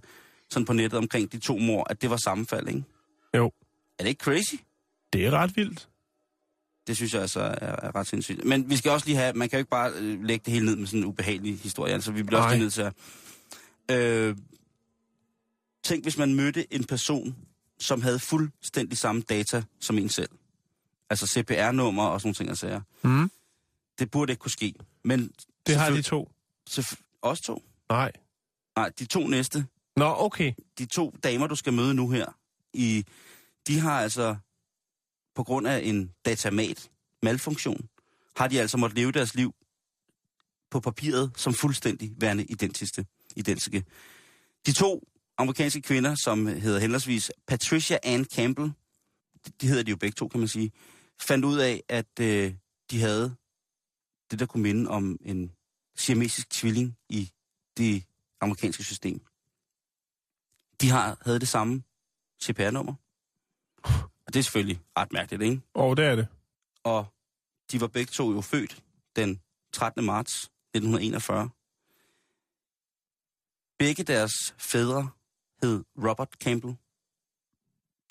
[0.50, 2.84] sådan på nettet omkring de to mor, at det var sammenfald, ikke?
[3.36, 3.52] Jo.
[4.00, 4.56] Er det ikke crazy?
[5.14, 5.90] Det er ret vildt.
[6.88, 8.46] Det synes jeg altså er, er ret sindssygt.
[8.46, 10.66] Men vi skal også lige have, man kan jo ikke bare øh, lægge det hele
[10.66, 11.94] ned med sådan en ubehagelig historie.
[11.94, 12.56] Altså, vi bliver også Nej.
[12.56, 12.94] lige nødt til at...
[13.92, 14.36] Øh,
[15.84, 17.36] tænk, hvis man mødte en person,
[17.80, 20.30] som havde fuldstændig samme data som en selv.
[21.10, 22.82] Altså CPR-nummer og sådan nogle ting, jeg sager.
[23.04, 23.32] Mm.
[24.00, 24.74] Det burde ikke kunne ske.
[25.04, 25.32] Men
[25.68, 26.32] Det har de to.
[26.70, 27.64] selvfø- Også to?
[27.90, 28.12] Nej.
[28.76, 30.54] Nej, de to næste, Nå, okay.
[30.78, 32.26] de to damer, du skal møde nu her,
[32.74, 33.06] i,
[33.68, 34.36] de har altså,
[35.36, 36.90] på grund af en datamat,
[37.24, 37.90] malfunktion,
[38.36, 39.54] har de altså måttet leve deres liv
[40.72, 43.06] på papiret som fuldstændig værende identiske.
[43.36, 43.84] identiske.
[44.66, 45.08] De to
[45.38, 48.72] amerikanske kvinder, som hedder henholdsvis Patricia Ann Campbell,
[49.46, 50.72] de- de hedder de jo begge to, kan man sige,
[51.22, 52.54] fandt ud af, at øh,
[52.92, 53.36] de havde
[54.32, 55.52] det, der kunne minde om en
[55.96, 57.32] siamesisk tvilling i
[57.78, 58.04] det
[58.42, 59.22] amerikanske system.
[60.82, 61.84] De har, havde det samme
[62.44, 62.94] CPR-nummer.
[64.26, 65.62] Og det er selvfølgelig ret mærkeligt, ikke?
[65.74, 66.28] Og det er det.
[66.84, 67.06] Og
[67.72, 68.84] de var begge to jo født
[69.16, 69.42] den
[69.74, 70.06] 13.
[70.06, 71.50] marts 1941.
[73.80, 75.10] Begge deres fædre
[75.64, 76.76] hed Robert Campbell.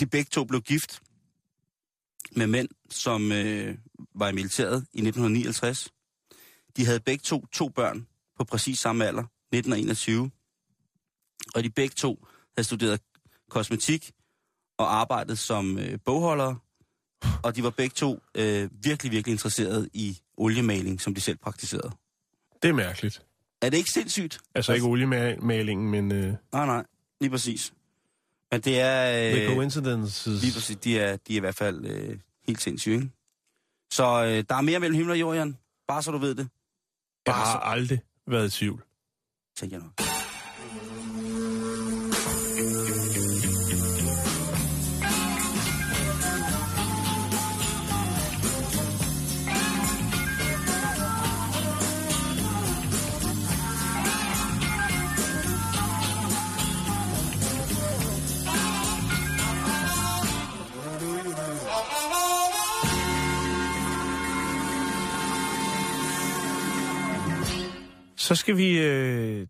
[0.00, 1.02] De begge to blev gift
[2.32, 3.78] med mænd, som øh,
[4.14, 5.92] var i militæret i 1959.
[6.76, 10.30] De havde begge to to børn på præcis samme alder, 19 og 21.
[11.54, 13.00] Og de begge to havde studeret
[13.50, 14.12] kosmetik
[14.78, 16.58] og arbejdet som øh, bogholdere.
[17.42, 21.90] Og de var begge to øh, virkelig, virkelig interesserede i oliemaling, som de selv praktiserede.
[22.62, 23.22] Det er mærkeligt.
[23.62, 24.38] Er det ikke sindssygt?
[24.54, 26.84] Altså ikke oliemalingen, men uh, Nej, nej.
[27.20, 27.72] Lige præcis.
[28.52, 29.30] Men det er...
[29.34, 30.42] the Øh, coincidences.
[30.42, 30.76] lige præcis.
[30.76, 33.10] De er, de er i hvert fald øh, helt sindssyge, ikke?
[33.90, 35.56] Så øh, der er mere mellem himmel og jord, Jan.
[35.88, 36.48] Bare så du ved det.
[37.26, 38.82] Jeg har aldrig været i tvivl.
[39.56, 40.15] tænker jeg nok.
[68.26, 69.46] Så skal vi øh,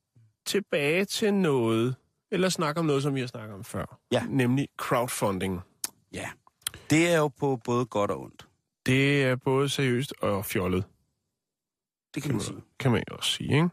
[0.47, 1.97] tilbage til noget,
[2.31, 3.99] eller snakke om noget, som vi har snakket om før.
[4.13, 4.23] Ja.
[4.29, 5.61] Nemlig crowdfunding.
[6.13, 6.31] Ja.
[6.91, 8.47] Det er jo på både godt og ondt.
[8.87, 10.85] Det er både seriøst og fjollet,
[12.15, 12.59] Det kan man sige.
[12.79, 13.55] kan man også sige.
[13.55, 13.69] Ikke?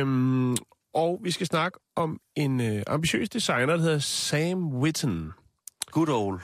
[0.00, 0.56] Øhm,
[0.94, 5.32] og vi skal snakke om en øh, ambitiøs designer, der hedder Sam Witten.
[5.86, 6.40] Good old.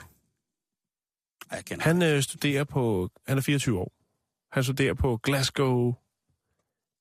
[1.51, 1.83] Ej, Jeg kender.
[1.83, 3.91] Han øh, studerer på, han er 24 år.
[4.51, 5.93] Han studerer på Glasgow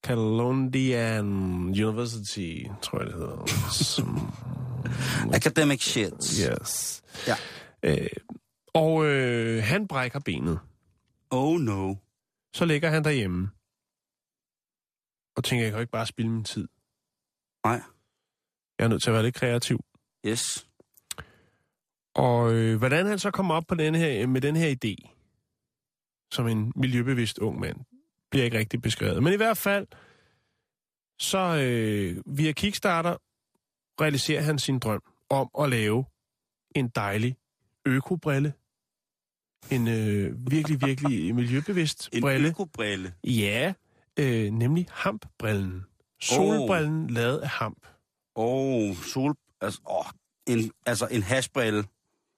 [0.06, 1.26] Caledonian
[1.68, 3.46] University, tror jeg det hedder.
[3.72, 4.32] Som,
[5.38, 6.14] Academic shit.
[6.22, 7.02] yes.
[7.26, 7.34] Ja.
[7.82, 8.06] Øh,
[8.74, 10.60] og øh, han brækker benet.
[11.30, 11.94] Oh no.
[12.54, 13.50] Så ligger han derhjemme.
[15.36, 16.68] Og tænker, jeg kan jo ikke bare spille min tid.
[17.64, 17.80] Nej.
[18.78, 19.84] Jeg er nødt til at være lidt kreativ.
[20.26, 20.68] Yes.
[22.14, 25.14] Og øh, hvordan han så kommer op på den her, med den her idé,
[26.32, 27.76] som en miljøbevidst ung mand,
[28.30, 29.22] bliver ikke rigtig beskrevet.
[29.22, 29.86] Men i hvert fald,
[31.18, 33.16] så øh, via Kickstarter
[34.00, 36.04] realiserer han sin drøm om at lave
[36.74, 37.36] en dejlig
[37.86, 38.52] økobrille.
[39.70, 42.48] En øh, virkelig, virkelig miljøbevidst En brille.
[42.48, 43.12] økobrille.
[43.24, 43.72] Ja,
[44.18, 45.84] øh, nemlig hampbrillen.
[46.20, 47.10] Solbrillen oh.
[47.10, 47.86] lavet af hamp.
[48.34, 49.34] Oh, sol...
[49.60, 50.04] Altså, oh,
[50.46, 51.84] en, altså en hashbrille.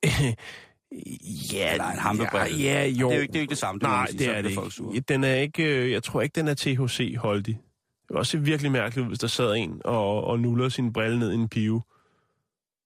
[1.52, 2.56] ja, Eller en hampebrille.
[2.58, 3.06] Ja, ja, jo.
[3.08, 3.78] Det er jo ikke det, er ikke det samme.
[3.78, 4.18] Det Nej, sige.
[4.18, 4.94] det er det folk sure.
[4.94, 5.04] ikke.
[5.08, 7.54] Den er ikke, øh, jeg tror ikke, den er THC-holdig.
[7.54, 10.92] Det vil også se virkelig mærkeligt ud, hvis der sad en og, og nuller sin
[10.92, 11.82] brille ned i en pive.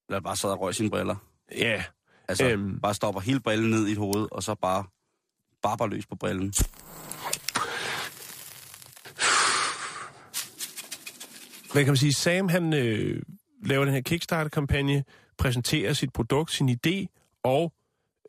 [0.09, 1.17] Eller bare sad og røg sine briller.
[1.59, 1.85] Ja,
[2.29, 2.81] Altså, Øhm.
[2.81, 4.85] bare stopper hele brillen ned i et hoved, og så bare,
[5.63, 6.53] bare bare løs på brillen.
[11.73, 12.13] hvad kan man sige?
[12.15, 13.23] Sam, han øh,
[13.65, 15.05] laver den her Kickstarter-kampagne,
[15.39, 17.07] præsenterer sit produkt, sin idé,
[17.43, 17.73] og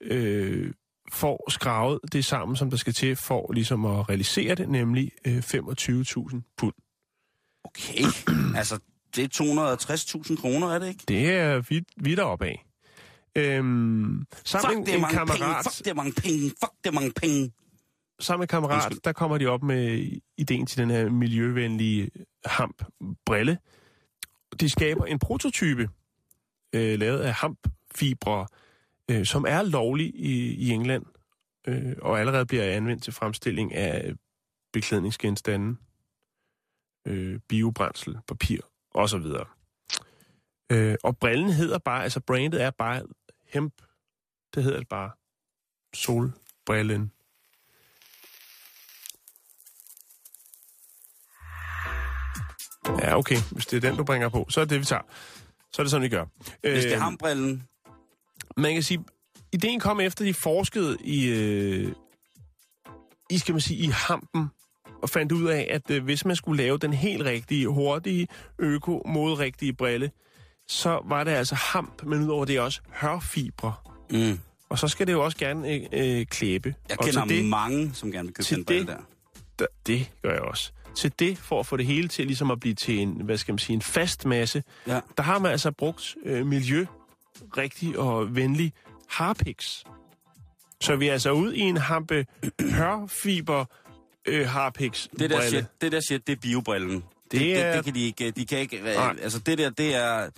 [0.05, 0.73] øh,
[1.11, 5.37] får skravet det sammen, som der skal til, for ligesom at realisere det, nemlig øh,
[5.37, 6.73] 25.000 pund.
[7.63, 8.03] Okay.
[8.59, 8.79] altså,
[9.15, 9.43] det er
[10.27, 11.03] 260.000 kroner, er det ikke?
[11.07, 12.55] Det er vidt, vidt opad.
[13.35, 15.39] Øhm, sammen Fuck, det er en mange kammerat...
[15.39, 15.55] penge.
[15.63, 16.49] Fuck, det er mange penge.
[16.49, 17.51] Fuck, det er mange penge.
[18.19, 22.09] sammen med kammerat, der kommer de op med ideen til den her miljøvenlige
[22.45, 23.57] hamp-brille.
[24.59, 25.89] De skaber en prototype,
[26.73, 28.47] øh, lavet af hampfibre,
[29.11, 31.05] øh, som er lovlig i, i England,
[31.67, 34.13] øh, og allerede bliver anvendt til fremstilling af
[34.73, 35.77] beklædningsgenstande,
[37.07, 38.59] øh, biobrændsel, papir
[38.93, 39.25] osv.
[40.71, 43.03] Øh, og brillen hedder bare, altså brandet er bare
[43.47, 43.73] hemp.
[44.55, 45.11] Det hedder det bare.
[45.93, 47.11] Solbrillen.
[53.01, 53.37] Ja, okay.
[53.51, 55.01] Hvis det er den, du bringer på, så er det vi tager.
[55.71, 56.25] Så er det sådan, vi gør.
[56.61, 57.67] Hvis det er Øh, hambrillen,
[58.57, 59.03] man kan sige,
[59.51, 61.91] ideen kom efter, de forskede i, øh,
[63.29, 64.47] i skal man sige, i hampen,
[65.01, 68.27] og fandt ud af, at øh, hvis man skulle lave den helt rigtige, hurtige,
[68.59, 70.11] øko, modrigtige brille,
[70.67, 73.73] så var det altså hamp, men udover det også hørfibre.
[74.11, 74.39] mm.
[74.69, 75.81] Og så skal det jo også gerne øh,
[76.19, 76.75] øh, klæbe.
[76.89, 78.97] jeg og kender det, mange, som gerne vil købe den brille der.
[79.59, 80.71] der, det gør jeg også.
[80.95, 83.51] Til det, for at få det hele til ligesom at blive til en, hvad skal
[83.51, 84.99] man sige, en fast masse, Ja.
[85.17, 86.85] der har man altså brugt øh, miljø
[87.57, 88.73] rigtig og venlig
[89.09, 89.83] harpix.
[90.81, 92.25] Så vi er altså ude i en hampe
[92.77, 93.65] hørfiber
[94.25, 96.91] øh, harpix Det der, shit, det der shit, det er biobrillen.
[96.91, 99.15] Det, det, det, er- det kan de ikke, de kan ikke, øh, Nej.
[99.21, 100.29] altså det der, det er,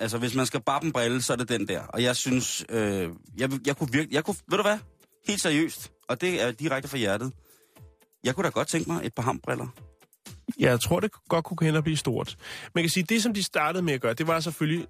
[0.00, 1.80] altså hvis man skal bappe en brille, så er det den der.
[1.82, 3.08] Og jeg synes, øh,
[3.38, 4.78] jeg, jeg kunne virkelig, jeg kunne, ved du hvad,
[5.28, 7.32] helt seriøst, og det er direkte fra hjertet,
[8.24, 9.66] jeg kunne da godt tænke mig et par hambriller.
[10.58, 12.36] Jeg tror, det godt kunne hen og blive stort.
[12.74, 14.86] Man kan sige, det som de startede med at gøre, det var selvfølgelig,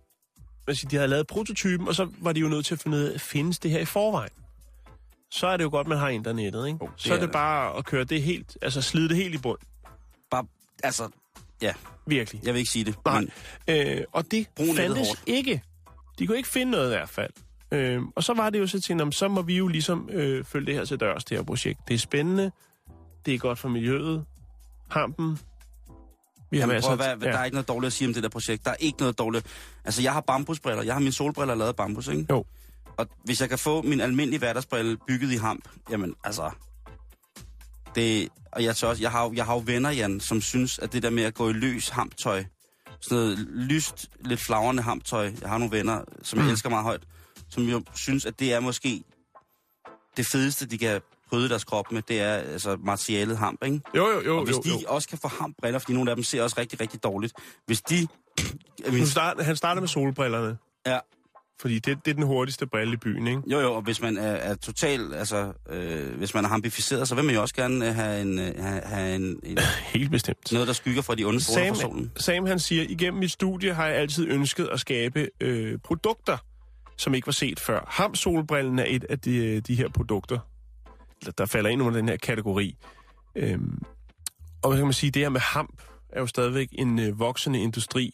[0.66, 2.96] man siger, de havde lavet prototypen, og så var de jo nødt til at finde
[2.96, 4.30] ud af, findes det her i forvejen?
[5.30, 6.78] Så er det jo godt, man har internettet, ikke?
[6.82, 7.32] Jo, det så er det det.
[7.32, 9.58] bare at køre det helt, altså slide det helt i bund.
[10.30, 10.46] Bare,
[10.82, 11.08] altså,
[11.62, 11.72] ja,
[12.06, 12.40] Virkelig.
[12.44, 12.94] jeg vil ikke sige det.
[13.04, 13.20] Nej.
[13.20, 13.30] Men,
[13.68, 15.22] Øh, og det Brug fandtes hårdt.
[15.26, 15.62] ikke.
[16.18, 17.30] De kunne ikke finde noget i hvert fald.
[17.72, 20.08] Øh, og så var det jo så til, "Nå, men så må vi jo ligesom
[20.12, 21.80] øh, følge det her til dørs, det her projekt.
[21.88, 22.50] Det er spændende,
[23.26, 24.24] det er godt for miljøet,
[24.90, 25.38] hampen.
[26.50, 27.32] Vi Jamen, masser prøv, hvad, ja.
[27.32, 28.64] Der er ikke noget dårligt at sige om det der projekt.
[28.64, 29.46] Der er ikke noget dårligt.
[29.84, 30.82] Altså, jeg har bambusbriller.
[30.82, 32.26] Jeg har mine solbriller lavet af bambus, ikke?
[32.30, 32.44] Jo.
[32.96, 36.50] Og hvis jeg kan få min almindelige hverdagsbrille bygget i hamp, jamen, altså...
[37.94, 40.92] Det, og jeg, tør også, jeg, har, jeg har jo venner, Jan, som synes, at
[40.92, 42.44] det der med at gå i løs hamptøj,
[43.00, 46.50] sådan noget lyst, lidt flagrende hamptøj, jeg har nogle venner, som jeg Mm.
[46.50, 47.02] elsker meget højt,
[47.50, 49.02] som jo synes, at det er måske
[50.16, 51.00] det fedeste, de kan
[51.30, 53.80] bryde deres krop med, det er altså materialet hamp, ikke?
[53.96, 54.38] Jo, jo, jo.
[54.38, 54.78] Og hvis jo, de jo.
[54.86, 57.32] også kan få hambriller, fordi nogle af dem ser også rigtig, rigtig dårligt.
[57.66, 58.06] Hvis de...
[58.92, 60.98] Min, start, han starter med solbrillerne, ja,
[61.60, 63.42] fordi det, det er den hurtigste brille i byen, ikke?
[63.46, 67.14] jo, jo, og hvis man er, er total, altså, øh, hvis man er hampificeret, så
[67.14, 69.58] vil man jo også gerne øh, have, en, øh, have, have en, en,
[69.94, 70.52] Helt bestemt.
[70.52, 72.12] noget, der skygger fra de onde stråler fra Sam, solen.
[72.16, 76.36] Sam han siger, igennem mit studie har jeg altid ønsket at skabe øh, produkter,
[76.96, 77.84] som ikke var set før.
[77.88, 80.38] Ham-solbrillen er et af de, de her produkter,
[81.24, 82.76] der, der falder ind under den her kategori.
[83.36, 83.82] Øhm,
[84.62, 87.58] og hvad kan man sige, det her med hamp er jo stadigvæk en øh, voksende
[87.60, 88.12] industri.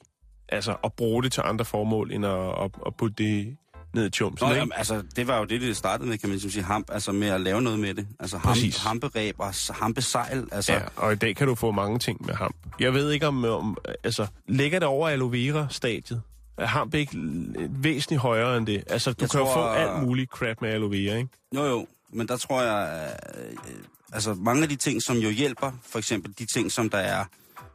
[0.48, 2.32] Altså at bruge det til andre formål, end at,
[2.64, 3.57] at, at putte det
[3.94, 4.59] ned i chumsen, Nå, ikke?
[4.59, 7.12] jamen, altså, det var jo det, det startede med, kan man ligesom sige, hamp, altså
[7.12, 8.07] med at lave noget med det.
[8.20, 10.72] Altså ham, hamperæb og hampesejl, altså...
[10.72, 12.57] Ja, og i dag kan du få mange ting med hamp.
[12.80, 16.22] Jeg ved ikke om, om altså, ligger det over aloe vera-stadiet?
[16.59, 17.11] Er hamp ikke
[17.70, 18.84] væsentligt højere end det?
[18.86, 21.28] Altså, du Jeg kan jo tror- få alt muligt crap med aloe vera, ikke?
[21.55, 23.57] Jo, jo, men der tror jeg, øh,
[24.13, 27.25] altså mange af de ting, som jo hjælper, for eksempel de ting, som der er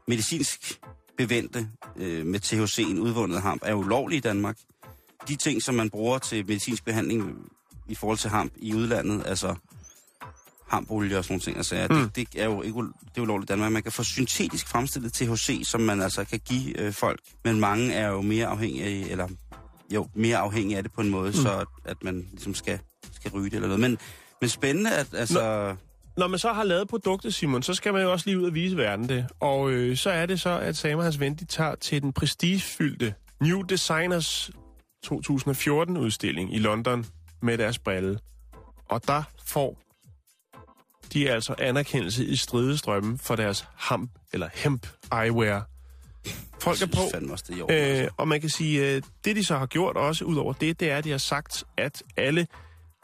[0.08, 0.80] medicinsk
[1.18, 4.58] bevendte øh, med THC'en udvundet hamp, er ulovlige i Danmark.
[5.28, 7.36] De ting, som man bruger til medicinsk behandling
[7.88, 9.56] i forhold til hamp i udlandet, altså
[10.68, 12.10] hampolie og sådan nogle ting, altså, Mm.
[12.10, 13.72] det, det, er jo ikke det er ulovligt i Danmark.
[13.72, 17.94] Man kan få syntetisk fremstillet THC, som man altså kan give øh, folk, men mange
[17.94, 19.28] er jo mere afhængige af, eller
[19.94, 21.36] jo, mere afhængige af det på en måde, mm.
[21.36, 22.80] så at man ligesom skal,
[23.14, 23.80] skal ryge det eller noget.
[23.80, 23.98] Men,
[24.42, 25.76] men spændende, at altså...
[26.18, 28.54] Når man så har lavet produktet, Simon, så skal man jo også lige ud og
[28.54, 29.26] vise verden det.
[29.40, 32.14] Og øh, så er det så, at Sam og hans ven, de tager til den
[32.14, 34.52] prestigefyldte New Designers
[35.06, 37.06] 2014-udstilling i London
[37.42, 38.20] med deres brille.
[38.90, 39.78] Og der får
[41.14, 45.68] de altså anerkendelse i stridestrømmen for deres hamp, eller hemp eyewear.
[46.60, 48.04] Folk er på, også, det i altså.
[48.04, 50.80] Øh, og man kan sige, øh, det de så har gjort også ud over det,
[50.80, 52.48] det er, at de har sagt, at alle,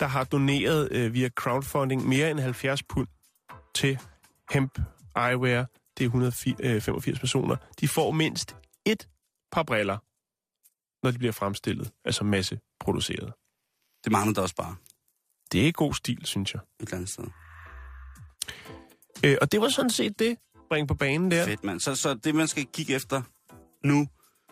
[0.03, 3.07] der har doneret øh, via crowdfunding mere end 70 pund
[3.75, 3.99] til
[4.51, 4.79] Hemp
[5.17, 5.65] Eyewear,
[5.97, 9.07] det er 185 personer, de får mindst et
[9.51, 9.97] par briller,
[11.05, 13.33] når de bliver fremstillet, altså masse produceret.
[14.03, 14.75] Det mangler der også bare
[15.51, 16.61] Det er god stil, synes jeg.
[16.79, 17.23] et eller andet sted.
[19.25, 20.37] Øh, og det var sådan set det,
[20.69, 21.45] bring på banen der.
[21.45, 21.79] Fedt, mand.
[21.79, 23.21] Så, så det, man skal kigge efter
[23.83, 24.07] nu,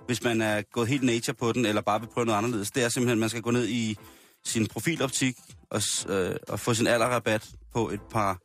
[0.06, 2.84] hvis man er gået helt nature på den, eller bare vil prøve noget anderledes, det
[2.84, 3.97] er simpelthen, at man skal gå ned i
[4.46, 5.36] sin profiloptik
[5.70, 8.38] og, øh, og få sin alderrabat på et par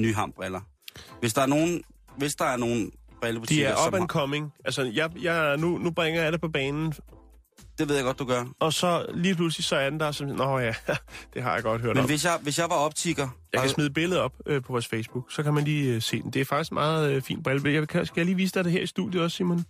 [0.00, 0.60] nye hambriller.
[1.20, 1.82] Hvis der er nogen,
[2.16, 2.90] hvis der er nogen De
[3.20, 4.52] brillebutikker, er up and coming.
[4.64, 6.94] Altså, jeg, jeg, nu, nu bringer jeg det på banen,
[7.78, 8.44] det ved jeg godt, du gør.
[8.60, 10.74] og så lige pludselig så er den der som, nå ja,
[11.34, 12.06] det har jeg godt hørt Men om.
[12.08, 14.72] hvis jeg, hvis jeg var optikker, Jeg kan og- smide et billede op øh, på
[14.72, 16.30] vores Facebook, så kan man lige øh, se den.
[16.30, 17.72] Det er faktisk meget øh, fin brille.
[17.72, 19.64] Jeg kan, skal jeg lige vise dig det her i studiet også, Simon?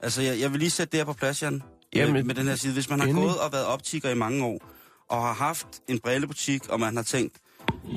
[0.00, 1.62] Altså, jeg, jeg vil lige sætte det her på plads, Jan.
[1.94, 2.72] Jamen, med, med den her side.
[2.72, 3.28] Hvis man har endelig.
[3.28, 4.60] gået og været optikker i mange år,
[5.08, 7.38] og har haft en brillebutik, og man har tænkt,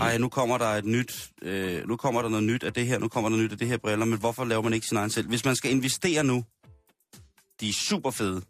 [0.02, 3.00] ej, nu kommer der et nyt, øh, nu kommer der noget nyt af det her,
[3.00, 4.98] nu kommer der noget nyt af det her briller, men hvorfor laver man ikke sin
[4.98, 5.28] egen selv?
[5.28, 6.44] Hvis man skal investere nu,
[7.62, 8.42] de er super fede.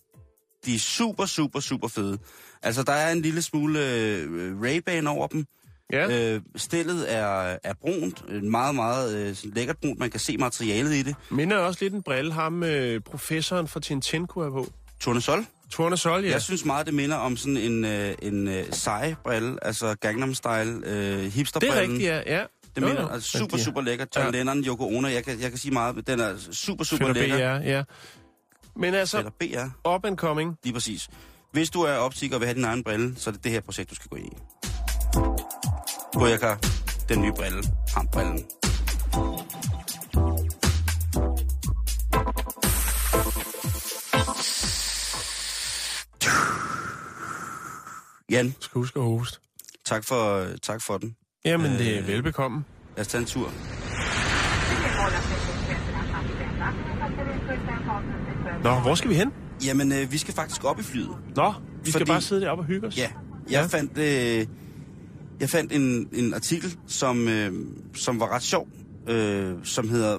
[0.66, 2.18] De er super, super, super fede.
[2.64, 5.46] Altså, der er en lille smule øh, Ray-Ban over dem.
[5.94, 6.34] Ja.
[6.36, 10.00] Øh, stillet er, er brunt, øh, meget, meget øh, lækkert brunt.
[10.00, 11.16] Man kan se materialet i det.
[11.32, 14.72] Minder også lidt en brille, ham øh, professoren fra Tintin kunne have på.
[15.00, 15.46] Tournesol.
[15.72, 16.32] Torne Sol, ja.
[16.32, 20.34] Jeg synes meget, det minder om sådan en, øh, en øh, sej brille, altså Gangnam
[20.34, 20.94] Style øh,
[21.24, 21.78] det hipsterbrillen.
[21.78, 22.22] er rigtigt, ja.
[22.38, 22.44] ja.
[22.76, 23.08] Det Jo, minder jo.
[23.10, 24.06] altså, super, super lækker.
[24.16, 24.32] John Ja.
[24.40, 27.22] Lennon, Yoko Ono, jeg kan, jeg kan sige meget, men den er super, super Fætter
[27.22, 27.60] lækker.
[27.60, 27.84] BR, ja.
[28.76, 29.32] Men altså, Eller
[29.84, 30.58] BR, up and coming.
[30.64, 31.08] lige præcis.
[31.52, 33.62] Hvis du er optiker og vil have din egen brille, så er det det her
[33.62, 34.38] projekt, du skal gå ind i.
[36.14, 36.56] Boyaka,
[37.10, 37.64] den nye brille,
[37.96, 38.44] ham-brillen.
[48.32, 49.40] Jan, Skal huske at hoste.
[49.86, 51.16] tak for, tak for den.
[51.46, 52.08] Jamen, det er Øh.
[52.08, 52.64] velbekomme.
[52.96, 53.52] Lad os tage en tur.
[58.64, 59.32] Nå, hvor skal vi hen?
[59.66, 61.10] Jamen, øh, vi skal faktisk op i flyet.
[61.36, 61.54] Nå,
[61.84, 62.98] vi skal Fordi- bare sidde deroppe og hygge os.
[62.98, 63.66] Ja, jeg ja.
[63.66, 64.48] fandt, øh,
[65.40, 67.52] jeg fandt en, en artikel, som, øh,
[67.96, 68.68] som var ret sjov,
[69.08, 70.18] øh, som hedder,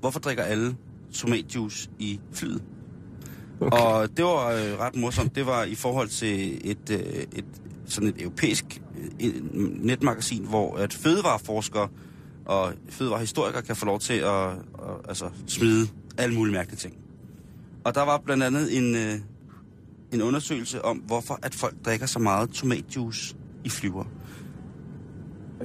[0.00, 0.76] hvorfor drikker alle
[1.14, 2.62] tomatjuice i flyet?
[3.66, 3.78] Okay.
[3.78, 5.34] Og det var øh, ret morsomt.
[5.34, 7.44] Det var i forhold til et, øh, et
[7.86, 8.82] sådan et europæisk
[9.20, 9.32] øh,
[9.84, 11.88] netmagasin, hvor at fødevareforskere
[12.44, 14.28] og fødevarehistorikere kan få lov til at,
[14.74, 15.88] og, altså, smide
[16.18, 16.94] alle mulige mærkelige ting.
[17.84, 19.14] Og der var blandt andet en, øh,
[20.12, 24.04] en undersøgelse om, hvorfor at folk drikker så meget tomatjuice i flyver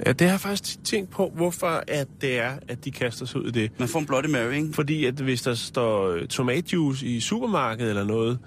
[0.06, 3.40] ja, det har jeg faktisk tænkt på, hvorfor at det er, at de kaster sig
[3.40, 3.70] ud i det.
[3.78, 4.72] Man får en Bloody Mary, ikke?
[4.72, 8.38] Fordi at hvis der står øh, tomatjuice i supermarkedet eller noget,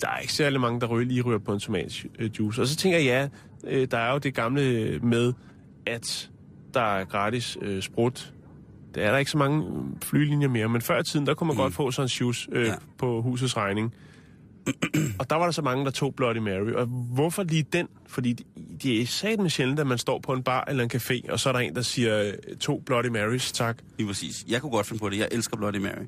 [0.00, 2.60] der er ikke særlig mange, der lige ryger på en tomatjuice.
[2.60, 3.28] Og så tænker jeg, ja,
[3.70, 5.32] øh, der er jo det gamle med,
[5.86, 6.30] at
[6.74, 8.32] der er gratis øh, sprut.
[8.94, 11.46] Der er der ikke så mange øh, flylinjer mere, men før i tiden, der kunne
[11.46, 11.62] man mm.
[11.62, 12.66] godt få sådan en juice øh.
[12.66, 12.74] Ja.
[12.98, 13.94] på husets regning.
[15.20, 16.72] og der var der så mange, der tog Bloody Mary.
[16.72, 17.88] Og hvorfor lige den?
[18.06, 18.46] Fordi det,
[18.82, 21.48] det er satme sjældent, at man står på en bar eller en café, og så
[21.48, 23.78] er der en, der siger øh, to Bloody Marys, tak.
[23.98, 24.44] Lige præcis.
[24.48, 25.18] Jeg kunne godt finde på det.
[25.18, 26.06] Jeg elsker Bloody Mary.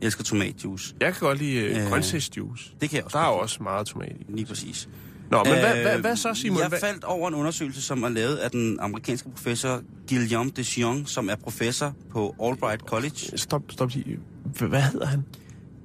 [0.00, 0.94] Jeg elsker tomatjuice.
[1.00, 2.74] Jeg kan godt lide øh, Øh, grøntsagsjuice.
[2.80, 4.24] Det kan jeg også Der er godt også meget tomat i.
[4.28, 4.88] Lige præcis.
[5.30, 6.60] Nå, men øh, hvad, hvad, hvad så, Simon?
[6.60, 11.06] Jeg faldt over en undersøgelse, som er lavet af den amerikanske professor Guillaume de Sion,
[11.06, 13.38] som er professor på Albright College.
[13.38, 13.90] Stop, stop.
[14.68, 15.24] Hvad, hedder han?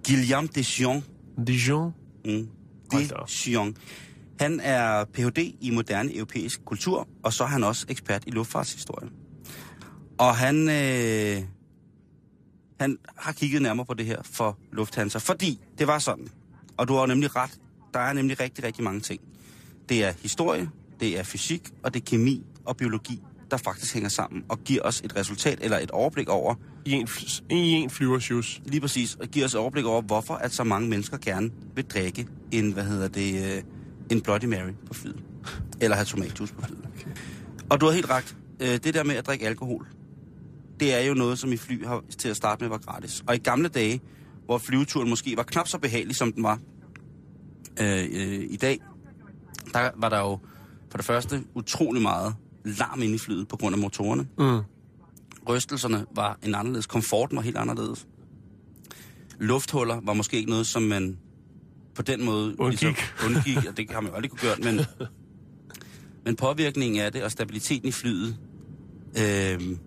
[0.08, 1.04] Guillaume de Sion.
[1.48, 1.94] Dijon?
[2.30, 2.48] Mm.
[2.92, 3.10] De.
[3.28, 3.78] Sion.
[4.40, 5.38] Han er Ph.D.
[5.62, 9.10] i moderne europæisk kultur, og så er han også ekspert i luftfartshistorie.
[10.18, 11.44] Og han, øh,
[12.80, 16.28] han har kigget nærmere på det her for Lufthansa, fordi det var sådan.
[16.78, 17.60] Og du har jo nemlig ret.
[17.94, 19.22] Der er nemlig rigtig, rigtig mange ting.
[19.90, 20.70] Det er historie,
[21.00, 23.22] det er fysik, og det er kemi og biologi,
[23.52, 27.08] der faktisk hænger sammen og giver os et resultat eller et overblik over, I en,
[27.50, 28.62] i en flyversjuice.
[28.66, 31.86] lige præcis, og giver os et overblik over, hvorfor at så mange mennesker gerne vil
[31.86, 33.64] drikke en, hvad hedder det, øh,
[34.10, 35.24] en Bloody Mary på flyet.
[35.82, 36.86] Eller have tomatjuice på flyet.
[36.96, 37.12] Okay.
[37.70, 38.36] Og du har helt ret.
[38.60, 39.88] Øh, det der med at drikke alkohol,
[40.80, 43.24] det er jo noget, som i fly har, til at starte med var gratis.
[43.28, 44.02] Og i gamle dage,
[44.46, 46.60] hvor flyveturen måske var knap så behagelig, som den var
[47.82, 48.80] øh, øh, i dag,
[49.74, 50.40] der var der jo
[50.92, 52.36] for det første utrolig meget
[52.78, 54.28] larm inde i flyet på grund af motorerne.
[54.38, 54.60] Mm.
[55.50, 56.86] Rystelserne var en anderledes.
[56.86, 58.08] Komforten var helt anderledes.
[59.40, 61.18] Lufthuller var måske ikke noget, som man
[61.96, 62.82] på den måde Undgik.
[62.82, 64.86] Ligesom, undgik og det har man jo aldrig kunne gøre, men,
[66.26, 68.38] men påvirkningen af det og stabiliteten i flyet
[69.18, 69.78] øh,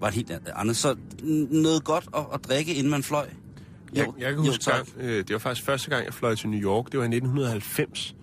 [0.00, 0.76] var et helt andet.
[0.76, 0.96] Så
[1.50, 3.28] noget godt at, at drikke, inden man fløj.
[3.94, 4.74] Jeg, jeg kan huske, tak.
[4.74, 6.92] gang, øh, det var faktisk første gang, jeg fløj til New York.
[6.92, 8.14] Det var i 1990,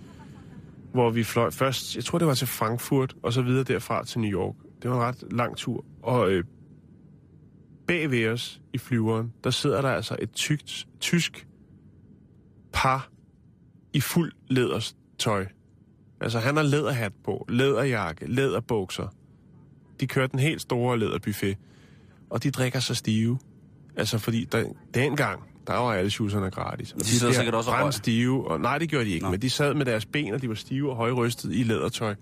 [0.92, 4.20] hvor vi fløj først, jeg tror det var til Frankfurt, og så videre derfra til
[4.20, 4.56] New York.
[4.82, 5.86] Det var en ret lang tur.
[6.04, 6.44] Og øh,
[7.88, 11.48] bag ved os i flyveren, der sidder der altså et tykt, tysk
[12.74, 13.10] par
[13.94, 15.46] i fuld læderstøj.
[16.22, 19.08] Altså han har læderhat på, læderjakke, læderbukser.
[20.00, 21.58] De kører den helt store læderbuffet,
[22.30, 23.40] og de drikker sig stive.
[23.96, 26.92] Altså fordi der, dengang, der var alle shoeserne gratis.
[26.92, 29.32] Og De sidder bliver sikkert også og stive, og nej, det gjorde de ikke, Nå.
[29.32, 32.16] men de sad med deres ben, og de var stive og højrystet i lædertøj.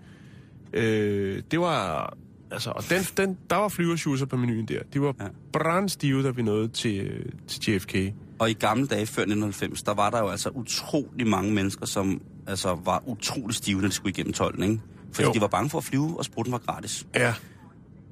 [0.72, 2.14] Øh, det var
[2.52, 4.78] Altså, og den, den, der var flyversjuser på menuen der.
[4.94, 5.24] De var Ja.
[5.52, 7.10] brandstive, da vi nåede til,
[7.48, 7.94] til JFK.
[8.38, 12.20] Og i gamle dage, før 1990, der var der jo altså utrolig mange mennesker, som
[12.46, 14.80] altså, var utrolig stive, når de skulle igennem tolden, ikke?
[15.12, 15.32] Fordi Jo.
[15.32, 17.06] de var bange for at flyve, og sprutten var gratis.
[17.14, 17.34] Ja.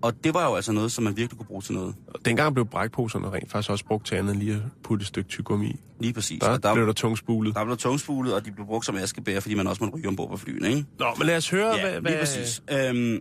[0.02, 1.94] Og det var jo altså noget, som man virkelig kunne bruge til noget.
[2.06, 5.06] Og dengang blev brækposerne rent faktisk også brugt til andet end lige at putte et
[5.06, 5.76] stykke tyggegummi i.
[6.00, 6.40] Lige præcis.
[6.40, 7.54] Der, og der blev der tungspulet.
[7.54, 10.30] der blev tungspulet, og de blev brugt som askebær, fordi man også måtte ryge ombord
[10.30, 10.84] på flyene, ikke?
[10.98, 12.10] Nå, men lad os høre, Ja, hvad...
[12.10, 12.62] lige præcis.
[12.72, 13.20] Øhm,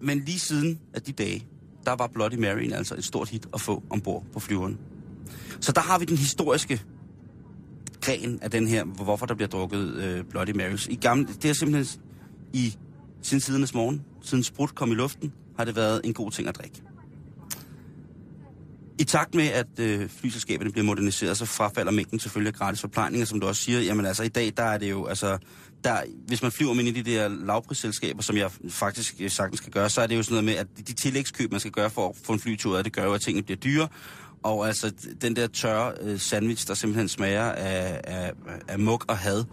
[0.00, 1.46] men lige siden af de dage,
[1.84, 4.78] der var Bloody Maryen altså et stort hit at få ombord på flyveren.
[5.60, 6.82] Så der har vi den historiske
[8.00, 10.86] gren af den her, hvorfor der bliver drukket øh, Bloody Marys.
[10.86, 12.00] I gamle, det er simpelthen
[12.52, 12.76] i
[13.22, 16.56] siden tidernes morgen, siden sprut kom i luften, har det været en god ting at
[16.56, 16.82] drikke.
[19.00, 23.26] I takt med, at øh, flyselskaberne bliver moderniseret, så frafalder mængden selvfølgelig af gratis forplejninger,
[23.26, 23.80] som du også siger.
[23.80, 25.38] Jamen altså, i dag, der er det jo, altså,
[25.84, 25.96] der,
[26.26, 29.72] hvis man flyver med ind i de der lavprisselskaber, som jeg faktisk øh, sagtens skal
[29.72, 32.08] gøre, så er det jo sådan noget med, at de tillægskøb, man skal gøre for
[32.08, 33.88] at få en flytur det gør jo, at tingene bliver dyre.
[34.42, 38.32] Og altså, den der tørre øh, sandwich, der simpelthen smager af, af,
[38.68, 39.44] af muk og had,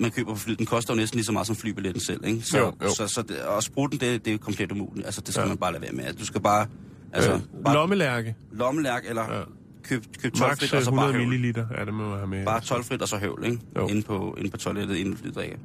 [0.00, 2.42] man køber på flyet, den koster jo næsten lige så meget som flybilletten selv, ikke?
[2.42, 2.94] Så, Jo, jo.
[2.94, 5.06] så, så det, og sprutten, det, det er komplet umuligt.
[5.06, 5.44] Altså, det skal ja.
[5.44, 5.48] Ja.
[5.48, 6.12] man bare lade være med.
[6.12, 6.66] Du skal bare,
[7.12, 8.34] altså, Øh, bare lommelærke.
[8.52, 9.38] lommelærk, eller ja.
[9.38, 9.44] Ja.
[9.82, 11.28] køb, køb Max tolvfrit, og så 100 bare høvl.
[11.28, 12.44] milliliter er det, man må have med.
[12.44, 13.58] Bare tolvfrit, og så høvl, ikke?
[13.76, 13.86] Jo.
[13.86, 15.56] Inde på, inde på toilettet, inden flyet drikker.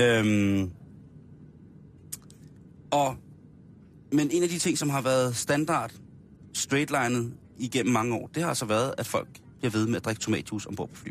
[0.00, 0.70] Øhm,
[2.90, 3.16] og,
[4.12, 5.92] men en af de ting, som har været standard,
[6.54, 9.28] straightlinet igennem mange år, det har altså været, at folk
[9.62, 11.10] bliver ved med at drikke tomatjuice ombord på fly.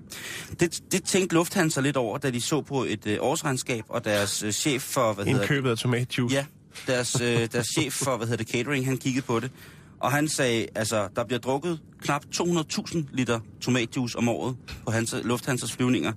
[0.59, 4.43] Det, det tænkte Lufthansa lidt over, da de så på et øh, årsregnskab, og deres
[4.43, 5.43] øh, chef for, hvad hedder det?
[5.49, 6.35] Indkøbet af tomatjuice.
[6.35, 6.45] Ja,
[6.87, 9.51] deres, øh, deres chef for, hvad hedder det, catering, han kiggede på det.
[9.99, 15.15] Og han sagde, altså, der bliver drukket knap 200.000 liter tomatjuice om året på hans,
[15.23, 16.13] Lufthansas flyvninger.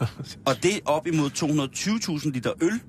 [0.46, 1.30] Og det op imod
[2.24, 2.80] 220.000 liter øl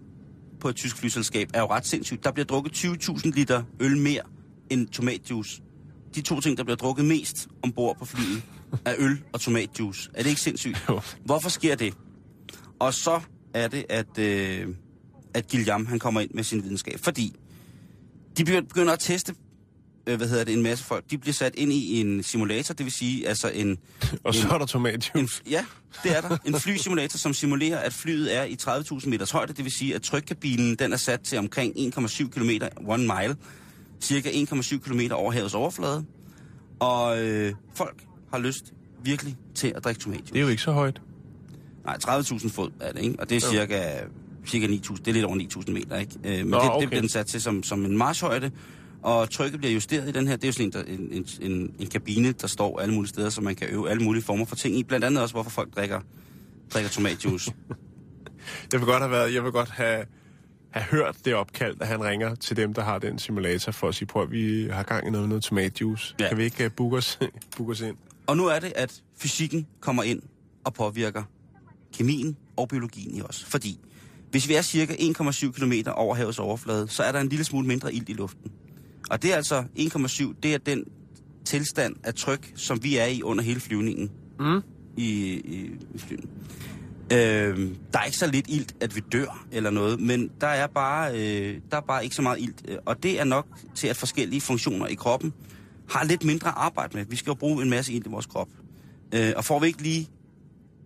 [0.60, 2.24] på et tysk flyselskab er jo ret sindssygt.
[2.24, 4.22] Der bliver drukket 20.000 liter øl mere
[4.70, 5.62] end tomatjuice.
[6.16, 8.42] De to ting, der bliver drukket mest ombord på flyet,
[8.86, 10.10] er øl og tomatjuice.
[10.14, 10.86] Er det ikke sindssygt?
[10.90, 11.02] Jo.
[11.26, 11.94] Hvorfor sker det?
[12.80, 13.22] Og så
[13.54, 14.68] er det, at, øh,
[15.34, 17.00] at Guillaume, han kommer ind med sin videnskab.
[17.00, 17.36] Fordi
[18.38, 19.36] de begy- begynder at teste,
[20.08, 21.04] øh, hvad hedder det, en masse folk.
[21.12, 23.78] De bliver sat ind i en simulator, det vil sige, altså en...
[24.24, 25.42] Og så en, er der tomatjuice.
[25.46, 25.66] en, ja,
[26.04, 26.38] det er der.
[26.46, 29.54] En flysimulator, som simulerer, at flyet er i 30.000 meters højde.
[29.54, 32.50] Det vil sige, at trykkabinen den er sat til omkring 1,7 km,
[32.88, 33.36] one mile,
[34.02, 36.06] cirka 1,7 km over havets overflade.
[36.80, 38.74] Og øh, folk har lyst
[39.04, 40.34] virkelig til at drikke tomatjuice.
[40.34, 41.02] Det er jo ikke så højt.
[41.86, 43.20] Nej, 30.000 fod er det, ikke?
[43.20, 43.52] Og det er Jo.
[43.52, 44.00] cirka,
[44.46, 46.12] cirka 9.000, det er lidt over 9.000 meter, ikke?
[46.24, 46.88] Øh, men Nå, det, det okay.
[46.88, 48.52] bliver den sat til som, som en marshøjde,
[49.02, 50.36] og trykket bliver justeret i den her.
[50.36, 53.10] Det er jo sådan en, der, en, en, en, en kabine, der står alle mulige
[53.10, 54.84] steder, så man kan øve alle mulige former for ting i.
[54.84, 56.02] Blandt andet også, hvorfor folk drikker,
[56.74, 57.54] drikker tomatjuice.
[58.72, 60.06] Jeg vil godt have været, jeg vil godt have,
[60.70, 63.96] have hørt det opkald, at han ringer til dem, der har den simulator, for at
[63.96, 66.16] sige, prøv at vi har gang i noget med noget tomatjuice.
[66.20, 66.28] Ja.
[66.28, 67.20] Kan vi ikke uh, booke, os,
[67.58, 67.98] booke os ind?
[68.28, 70.22] Og nu er det, at fysikken kommer ind
[70.64, 71.24] og påvirker
[71.94, 73.44] kemien og biologien i os.
[73.44, 73.80] Fordi
[74.32, 77.68] hvis vi er cirka 1,7 km over havets overflade, så er der en lille smule
[77.68, 78.52] mindre ilt i luften.
[79.10, 80.84] Og det er altså 1,7, det er den
[81.46, 84.62] tilstand af tryk, som vi er i under hele flyvningen Mm.
[84.98, 85.04] i,
[85.34, 86.24] i, i flyene.
[87.14, 90.68] Øh, der er ikke så lidt ilt, at vi dør eller noget, men der er
[90.68, 92.66] bare, øh, der er bare ikke så meget ilt.
[92.86, 95.34] Og det er nok til, at forskellige funktioner i kroppen
[95.90, 97.06] har lidt mindre arbejde med.
[97.06, 98.50] Vi skal jo bruge en masse ilt i vores krop.
[99.14, 100.10] Øh, og får vi ikke lige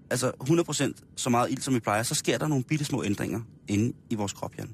[0.10, 3.42] altså 100% så meget ild, som vi plejer, så sker der nogle bitte små ændringer
[3.68, 4.70] inde i vores krop, Jan.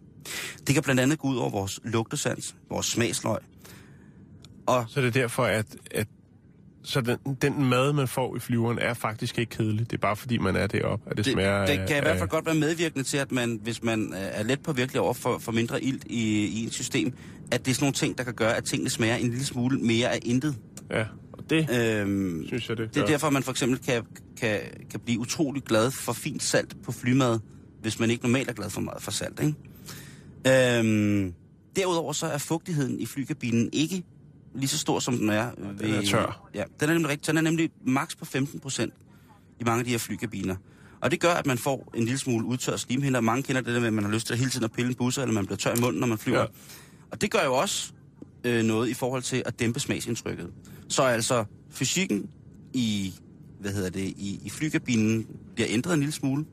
[0.67, 3.39] Det kan blandt andet gå ud over vores lugtesans, vores smagsløg.
[4.65, 6.07] Og Så det er derfor, at, at
[6.83, 9.79] så den, den mad, man får i flyveren, er faktisk ikke kedelig.
[9.91, 12.01] Det er bare fordi, man er deroppe, at det, det, smager det af- kan i
[12.01, 15.01] hvert fald af- godt være medvirkende til, at man, hvis man øh, er let påvirkelig
[15.01, 17.13] over for, for mindre ilt i, i et system,
[17.51, 19.79] at det er sådan nogle ting, der kan gøre, at tingene smager en lille smule
[19.79, 20.55] mere af intet.
[20.91, 21.69] Ja, og det
[22.01, 23.07] Øhm, synes jeg, det Det er gør.
[23.11, 24.03] derfor, man for eksempel kan,
[24.39, 24.59] kan,
[24.91, 27.39] kan blive utrolig glad for fint salt på flymad,
[27.81, 29.39] hvis man ikke normalt er glad for meget for salt.
[29.39, 30.79] Ikke?
[30.79, 31.33] Øhm,
[31.75, 34.03] derudover så er fugtigheden i flykabinen ikke
[34.57, 35.89] lige så stor, som den er ved...
[35.89, 36.49] er tør.
[36.53, 37.27] Ja, den er nemlig rigtig.
[37.27, 38.93] Den er nemlig maks på 15 procent
[39.59, 40.55] i mange af de her flykabiner.
[41.01, 43.21] Og det gør, at man får en lille smule udtørret slimhinder.
[43.21, 44.89] Mange kender det der med, at man har lyst til at hele tiden at pille
[44.89, 46.39] en busser, eller man bliver tør i munden, når man flyver.
[46.39, 46.45] Ja.
[47.11, 47.93] Og det gør jo også
[48.43, 50.49] øh, noget i forhold til at dæmpe smagsindtrykket.
[50.89, 52.29] Så altså fysikken
[52.73, 53.13] i,
[53.59, 56.45] hvad hedder det, i, i flykabinen bliver ændret en lille smule.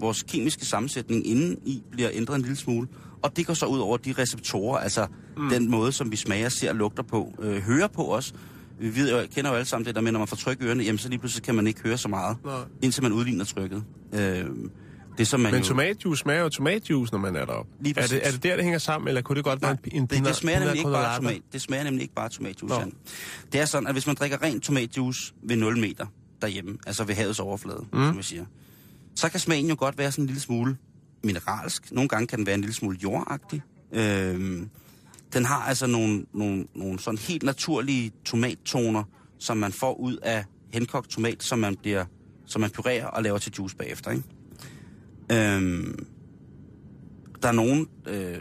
[0.00, 2.88] Vores kemiske sammensætning inden i bliver ændret en lille smule.
[3.22, 5.06] Og det går så ud over de receptorer, altså
[5.36, 5.48] mm.
[5.48, 8.34] den måde, som vi smager, ser, lugter på, øh, hører på os.
[8.80, 10.64] Vi ved jo, kender jo alle sammen det der med, når man får tryk i
[10.64, 12.54] ørerne, jamen så lige pludselig kan man ikke høre så meget, Nej.
[12.82, 13.84] indtil man udligner trykket.
[14.12, 14.44] Øh,
[15.18, 15.66] Det som man Men jo...
[15.68, 17.72] tomatjuice smager jo tomatjuice, når man er deroppe.
[17.80, 19.80] Lige er, det, er det der, det hænger sammen, eller kunne det godt være Nej,
[19.92, 21.40] en, en det, det, smager pina- nemlig ikke bare tomat.
[21.52, 22.74] Det smager nemlig ikke bare tomatjuice.
[22.74, 22.92] Jan.
[23.52, 26.06] Det er sådan, at hvis man drikker ren tomatjuice ved 0 meter
[26.42, 28.06] derhjemme, altså ved havets overflade, mm.
[28.06, 28.44] som vi siger,
[29.16, 30.76] så kan smagen jo godt være sådan en lille smule
[31.24, 31.92] mineralsk.
[31.92, 33.62] Nogle gange kan den være en lille smule jordagtig.
[33.92, 34.70] Øhm,
[35.32, 39.04] den har altså nogle, nogle, nogle sådan helt naturlige tomattoner,
[39.38, 42.04] som man får ud af henkogt tomat, som man, bliver,
[42.46, 44.10] som man purerer og laver til juice bagefter.
[44.10, 44.24] Ikke?
[45.32, 46.06] Øhm,
[47.42, 48.38] der er nogen, øh,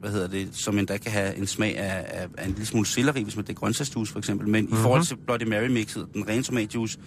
[0.00, 2.86] hvad hedder det, som endda kan have en smag af, af, af en lille smule
[2.86, 4.48] selleri, hvis man det er grøntsagsjuice for eksempel.
[4.48, 4.78] Men mm-hmm.
[4.78, 6.98] i forhold til Bloody Mary mixet, den rene tomatjuice,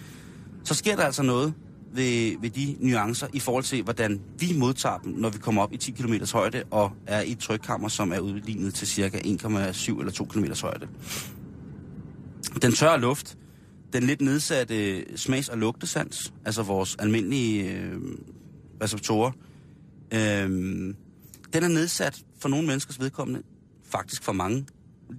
[0.64, 1.54] så sker der altså noget
[1.92, 5.72] ved, ved de nuancer i forhold til, hvordan vi modtager dem, når vi kommer op
[5.72, 9.98] i 10 km højde og er i et trykkammer, som er udlignet til cirka 1,7
[9.98, 10.88] eller 2 km højde.
[12.62, 13.38] Den tørre luft,
[13.92, 18.00] den lidt nedsatte smags- og lugtesans, altså vores almindelige øh,
[18.82, 19.30] receptorer,
[20.12, 20.50] øh,
[21.52, 23.42] den er nedsat for nogle menneskers vedkommende,
[23.84, 24.66] faktisk for mange.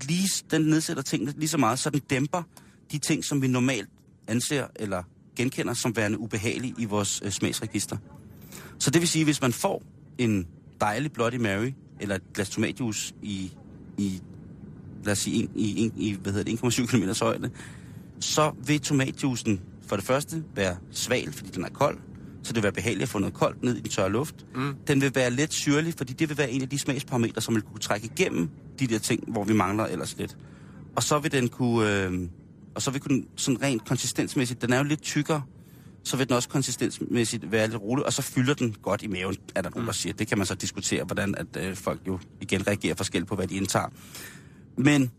[0.07, 2.43] Lige, den nedsætter tingene lige så meget, så den dæmper
[2.91, 3.89] de ting, som vi normalt
[4.27, 5.03] anser eller
[5.35, 7.97] genkender som værende ubehagelige i vores øh, smagsregister.
[8.79, 9.83] Så det vil sige, hvis man får
[10.17, 10.47] en
[10.81, 13.51] dejlig Bloody Mary, eller et glas tomatjuice i,
[13.97, 14.21] i
[15.03, 17.49] lad os sige, en, i, en, i hvad hedder det, 1,7 km højde,
[18.19, 21.97] så vil tomatjuicen for det første være sval, fordi den er kold,
[22.43, 24.35] så det vil være behageligt at få noget koldt ned i den tørre luft.
[24.55, 24.75] Mm.
[24.87, 27.61] Den vil være let syrlig, fordi det vil være en af de smagsparametre, som vil
[27.61, 30.37] kunne trække igennem de der ting, hvor vi mangler ellers lidt.
[30.95, 32.27] Og så vil den kunne, øh,
[32.75, 35.41] og så vil den sådan rent konsistensmæssigt, den er jo lidt tykkere,
[36.03, 39.35] så vil den også konsistensmæssigt være lidt rolig, og så fylder den godt i maven,
[39.55, 40.13] er der nogen, der siger.
[40.13, 43.47] Det kan man så diskutere, hvordan at, øh, folk jo igen reagerer forskelligt på, hvad
[43.47, 43.87] de indtager.
[44.77, 45.11] Men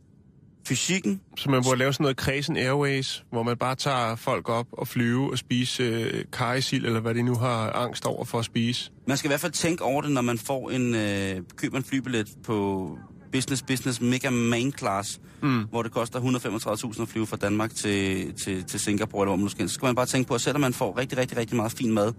[0.69, 4.67] fysikken, Så man burde lave sådan noget Kredsen Airways, hvor man bare tager folk op
[4.73, 8.45] og flyve og spise øh, kajsild, eller hvad de nu har angst over for at
[8.45, 8.91] spise.
[9.07, 11.85] man skal i hvert fald tænke over det, når man får en, øh, køber en
[11.85, 12.99] flybillet på
[13.35, 15.65] Business Business Mega Main Class, mm.
[15.71, 19.49] hvor det koster 135.000 at flyve fra Danmark til, til, til Singapore, eller hvor man
[19.49, 19.69] skal.
[19.69, 21.93] Så skal man bare tænke på, at selvom man får rigtig, rigtig, rigtig meget fin
[21.93, 22.13] mad,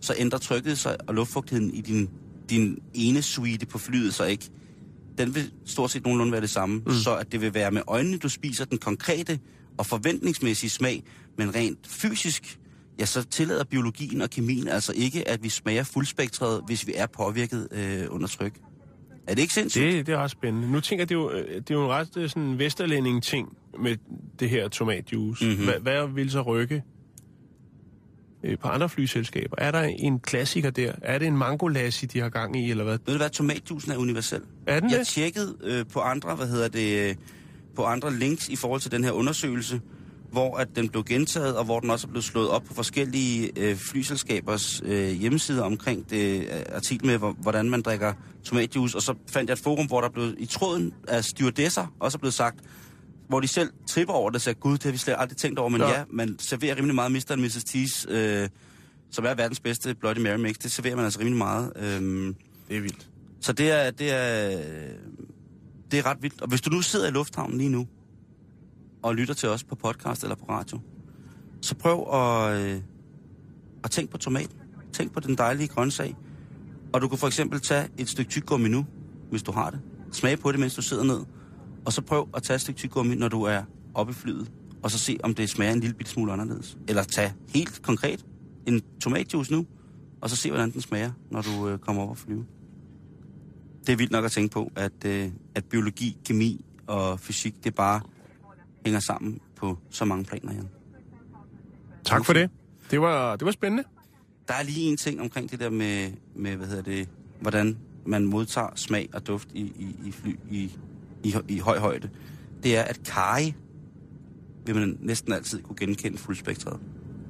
[0.00, 2.10] så ændrer trykket sig, og luftfugtigheden i din,
[2.50, 4.50] din ene suite på flyet så ikke.
[5.18, 6.92] Den vil stort set nogenlunde være det samme, mm.
[6.92, 9.38] så at det vil være med øjnene, du spiser den konkrete
[9.78, 11.02] og forventningsmæssige smag,
[11.38, 12.58] men rent fysisk,
[12.98, 17.06] ja, så tillader biologien og kemien altså ikke, at vi smager fuldspektret, hvis vi er
[17.06, 18.52] påvirket øh, under tryk.
[19.26, 19.82] Er det ikke sindssygt?
[19.92, 20.72] Det, det er ret spændende.
[20.72, 23.22] Nu tænker jeg, det er jo, øh, det er jo en ret øh, sådan vesterlænding
[23.22, 23.48] ting
[23.78, 23.96] med
[24.40, 25.44] det her tomatjuice.
[25.44, 25.52] Mhm.
[25.52, 25.68] Mm-hmm.
[25.68, 26.82] Hvad, hvad vil så rykke
[28.44, 29.56] øh, på andre flyselskaber?
[29.58, 30.92] Er der en klassiker der?
[31.02, 32.98] Er det en mangolassi, de har gang i, eller hvad?
[33.06, 34.40] Ved du hvad, tomatjuicen er universel.
[34.66, 35.06] Er den Jeg det?
[35.06, 37.14] tjekkede øh, på andre, hvad hedder det, øh,
[37.76, 39.80] på andre links i forhold til den her undersøgelse,
[40.32, 43.50] hvor at den blev gentaget, og hvor den også er blevet slået op på forskellige
[43.56, 48.12] øh, flyselskabers øh, hjemmesider omkring det øh, artikel med, hvor, hvordan man drikker
[48.44, 48.96] tomatjuice.
[48.98, 52.34] Og så fandt jeg et forum, hvor der blev i tråden af stewardesser også blevet
[52.34, 52.60] sagt,
[53.28, 55.58] hvor de selv tripper over det og siger, gud, det har vi slet aldrig tænkt
[55.58, 55.86] over, men Nå.
[55.86, 57.24] ja, man serverer rimelig meget Mr.
[57.30, 57.64] og Mrs.
[57.64, 58.48] Teas, øh,
[59.10, 60.54] som er verdens bedste Bloody Mary mix.
[60.54, 61.72] Det serverer man altså rimelig meget.
[61.76, 61.84] Øh,
[62.68, 63.08] Det er vildt.
[63.40, 64.58] så det er, det er,
[65.90, 66.40] det er ret vildt.
[66.42, 67.86] Og hvis du nu sidder i lufthavnen lige nu,
[69.02, 70.80] og lytter til os på podcast eller på radio,
[71.60, 72.80] så prøv at, øh,
[73.84, 74.56] at tænke på tomaten.
[74.92, 76.16] Tænk på den dejlige grøntsag.
[76.92, 78.86] Og du kan for eksempel tage et stykke tyggegummi nu,
[79.30, 79.80] hvis du har det.
[80.12, 81.20] Smag på det, mens du sidder ned.
[81.84, 83.62] Og så prøv at tage et stykke tyggegummi, når du er
[83.94, 84.50] oppe i flyet.
[84.82, 86.78] Og så se, om det smager en lille bitte smule anderledes.
[86.88, 88.26] Eller tag helt konkret
[88.66, 89.66] en tomatjuice nu,
[90.20, 92.46] og så se, hvordan den smager, når du øh, kommer op og flyve.
[93.86, 97.66] Det er vildt nok at tænke på, at, øh, at biologi, kemi og fysik, det
[97.66, 98.00] er bare
[98.84, 100.68] hænger sammen på så mange planer, Jan.
[102.04, 102.50] Tak for det.
[102.90, 103.84] Det var, det var spændende.
[104.48, 107.08] Der er lige en ting omkring det der med, med hvad hedder det,
[107.40, 110.72] hvordan man modtager smag og duft i, i, i, fly, i,
[111.22, 112.10] i, i høj højde.
[112.62, 113.52] Det er, at karry
[114.66, 116.80] vil man næsten altid kunne genkende fuldspektret.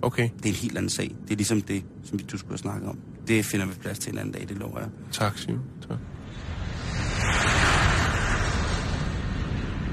[0.03, 1.16] Okay, Det er en helt anden sag.
[1.24, 2.98] Det er ligesom det, som vi- du skulle have snakket om.
[3.28, 4.88] Det finder vi plads til en anden dag, det lover jeg.
[5.12, 5.61] tak Simon.
[5.88, 5.98] Tak.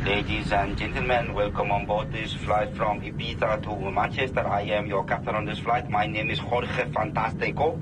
[0.05, 4.47] Ladies and gentlemen, welcome on board this flight from Ibiza to Manchester.
[4.47, 5.89] I am your captain on this flight.
[5.89, 7.77] My name is Jorge Fantastico.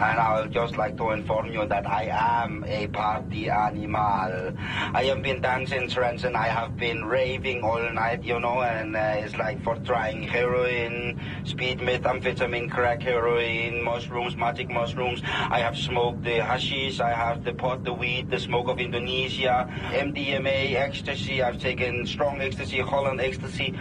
[0.00, 4.56] And I would just like to inform you that I am a party animal.
[4.94, 8.96] I have been dancing trance and I have been raving all night, you know, and
[8.96, 15.20] uh, it's like for trying heroin, speed, methamphetamine, crack, heroin, mushrooms, magic mushrooms.
[15.24, 19.68] I have smoked the hashish, I have the pot, the weed, the smoke of Indonesia,
[19.92, 21.42] MDMA, ecstasy.
[21.42, 23.78] I've taken strong ecstasy, Holland ecstasy.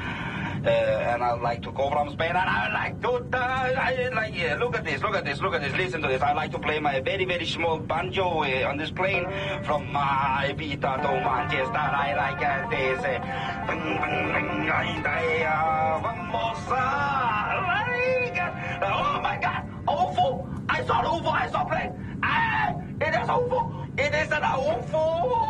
[0.65, 4.09] Uh, and I'd like to go from Spain, and I would like to, uh, I
[4.13, 6.21] like, yeah, look at this, look at this, look at this, listen to this.
[6.21, 9.25] I like to play my very, very small banjo uh, on this plane
[9.63, 11.77] from uh, Ibiza to Manchester.
[11.77, 12.99] I like uh, this.
[12.99, 13.19] Uh,
[16.01, 16.69] vamos
[18.81, 19.63] Oh my God!
[19.87, 20.47] UFO!
[20.69, 21.31] I saw UFO!
[21.31, 21.91] I saw plane!
[22.23, 23.59] Ah, it is UFO!
[23.97, 25.49] It is an UFO!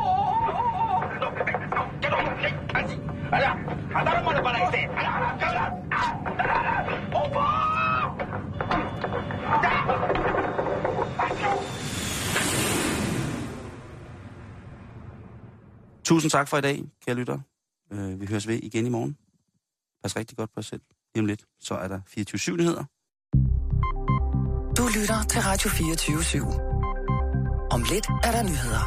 [16.04, 17.40] Tusind tak for i dag, kære lytter.
[17.94, 19.18] Øh, vi høres ved igen i morgen.
[20.04, 20.82] Pas rigtig godt på jer selv.
[21.16, 22.84] Lige om lidt, så er der 24 nyheder.
[24.78, 26.60] Du lytter til Radio 24 /7.
[27.72, 28.84] Om lidt er der nyheder.